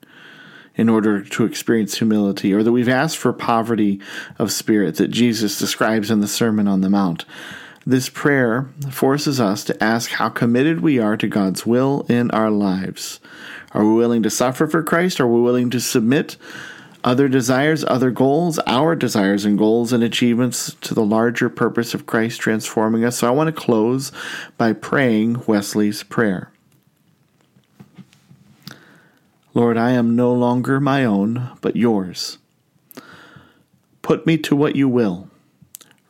in 0.74 0.88
order 0.88 1.22
to 1.22 1.44
experience 1.44 1.98
humility, 1.98 2.54
or 2.54 2.62
that 2.62 2.72
we've 2.72 2.88
asked 2.88 3.18
for 3.18 3.32
poverty 3.32 4.00
of 4.38 4.50
spirit 4.50 4.96
that 4.96 5.08
Jesus 5.08 5.58
describes 5.58 6.10
in 6.10 6.20
the 6.20 6.28
Sermon 6.28 6.66
on 6.66 6.80
the 6.80 6.88
Mount? 6.88 7.26
This 7.84 8.08
prayer 8.08 8.68
forces 8.90 9.40
us 9.40 9.64
to 9.64 9.82
ask 9.82 10.10
how 10.10 10.28
committed 10.28 10.80
we 10.80 11.00
are 11.00 11.16
to 11.16 11.26
God's 11.26 11.66
will 11.66 12.06
in 12.08 12.30
our 12.30 12.50
lives. 12.50 13.18
Are 13.72 13.84
we 13.84 13.94
willing 13.94 14.22
to 14.22 14.30
suffer 14.30 14.68
for 14.68 14.84
Christ? 14.84 15.20
Are 15.20 15.26
we 15.26 15.40
willing 15.40 15.68
to 15.70 15.80
submit 15.80 16.36
other 17.02 17.28
desires, 17.28 17.84
other 17.84 18.12
goals, 18.12 18.60
our 18.68 18.94
desires 18.94 19.44
and 19.44 19.58
goals 19.58 19.92
and 19.92 20.04
achievements 20.04 20.76
to 20.82 20.94
the 20.94 21.04
larger 21.04 21.48
purpose 21.48 21.92
of 21.92 22.06
Christ 22.06 22.40
transforming 22.40 23.04
us? 23.04 23.18
So 23.18 23.26
I 23.26 23.32
want 23.32 23.48
to 23.48 23.60
close 23.60 24.12
by 24.56 24.74
praying 24.74 25.42
Wesley's 25.48 26.04
prayer. 26.04 26.52
Lord, 29.54 29.76
I 29.76 29.90
am 29.90 30.14
no 30.14 30.32
longer 30.32 30.78
my 30.78 31.04
own, 31.04 31.50
but 31.60 31.74
yours. 31.74 32.38
Put 34.02 34.24
me 34.24 34.38
to 34.38 34.54
what 34.54 34.76
you 34.76 34.88
will. 34.88 35.28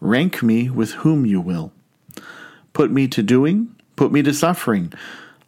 Rank 0.03 0.43
me 0.43 0.69
with 0.69 0.95
whom 0.95 1.25
you 1.25 1.41
will. 1.41 1.71
Put 2.73 2.91
me 2.91 3.07
to 3.07 3.23
doing, 3.23 3.73
put 3.95 4.11
me 4.11 4.21
to 4.25 4.35
suffering. 4.35 4.93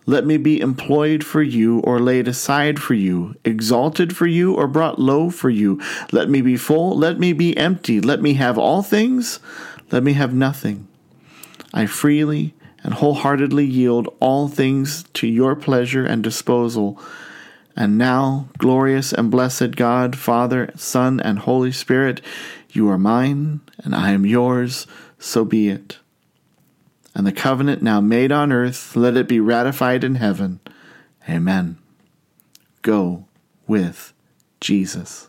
Let 0.07 0.25
me 0.25 0.37
be 0.37 0.61
employed 0.61 1.25
for 1.25 1.43
you 1.43 1.81
or 1.81 1.99
laid 1.99 2.29
aside 2.29 2.79
for 2.79 2.95
you, 2.95 3.35
exalted 3.45 4.17
for 4.17 4.29
you 4.29 4.55
or 4.55 4.69
brought 4.69 5.01
low 5.01 5.29
for 5.29 5.51
you. 5.51 5.83
Let 6.13 6.31
me 6.31 6.41
be 6.41 6.57
full, 6.57 6.97
let 6.97 7.19
me 7.19 7.33
be 7.33 7.57
empty. 7.57 8.01
Let 8.01 8.23
me 8.23 8.35
have 8.35 8.57
all 8.57 8.85
things, 8.85 9.41
let 9.91 10.05
me 10.05 10.13
have 10.13 10.33
nothing. 10.33 10.87
I 11.73 11.87
freely 11.87 12.55
and 12.85 12.95
wholeheartedly 12.95 13.65
yield 13.65 14.15
all 14.21 14.47
things 14.47 15.03
to 15.15 15.27
your 15.27 15.57
pleasure 15.57 16.07
and 16.07 16.23
disposal. 16.23 16.97
And 17.75 17.99
now, 17.99 18.49
glorious 18.59 19.13
and 19.13 19.33
blessed 19.33 19.75
God, 19.75 20.15
Father, 20.15 20.71
Son, 20.77 21.19
and 21.19 21.41
Holy 21.41 21.73
Spirit, 21.73 22.21
you 22.75 22.89
are 22.89 22.99
mine, 22.99 23.61
and 23.79 23.95
I 23.95 24.11
am 24.11 24.27
yours, 24.27 24.87
so 25.19 25.45
be 25.45 25.69
it. 25.69 25.99
And 27.15 27.27
the 27.27 27.33
covenant 27.33 27.83
now 27.83 28.01
made 28.01 28.33
on 28.33 28.53
earth, 28.53 28.97
let 28.97 29.17
it 29.17 29.29
be 29.29 29.41
ratified 29.41 30.03
in 30.03 30.17
heaven. 30.17 30.61
Amen. 31.29 31.79
Go 32.83 33.27
with 33.67 34.13
Jesus. 34.61 35.29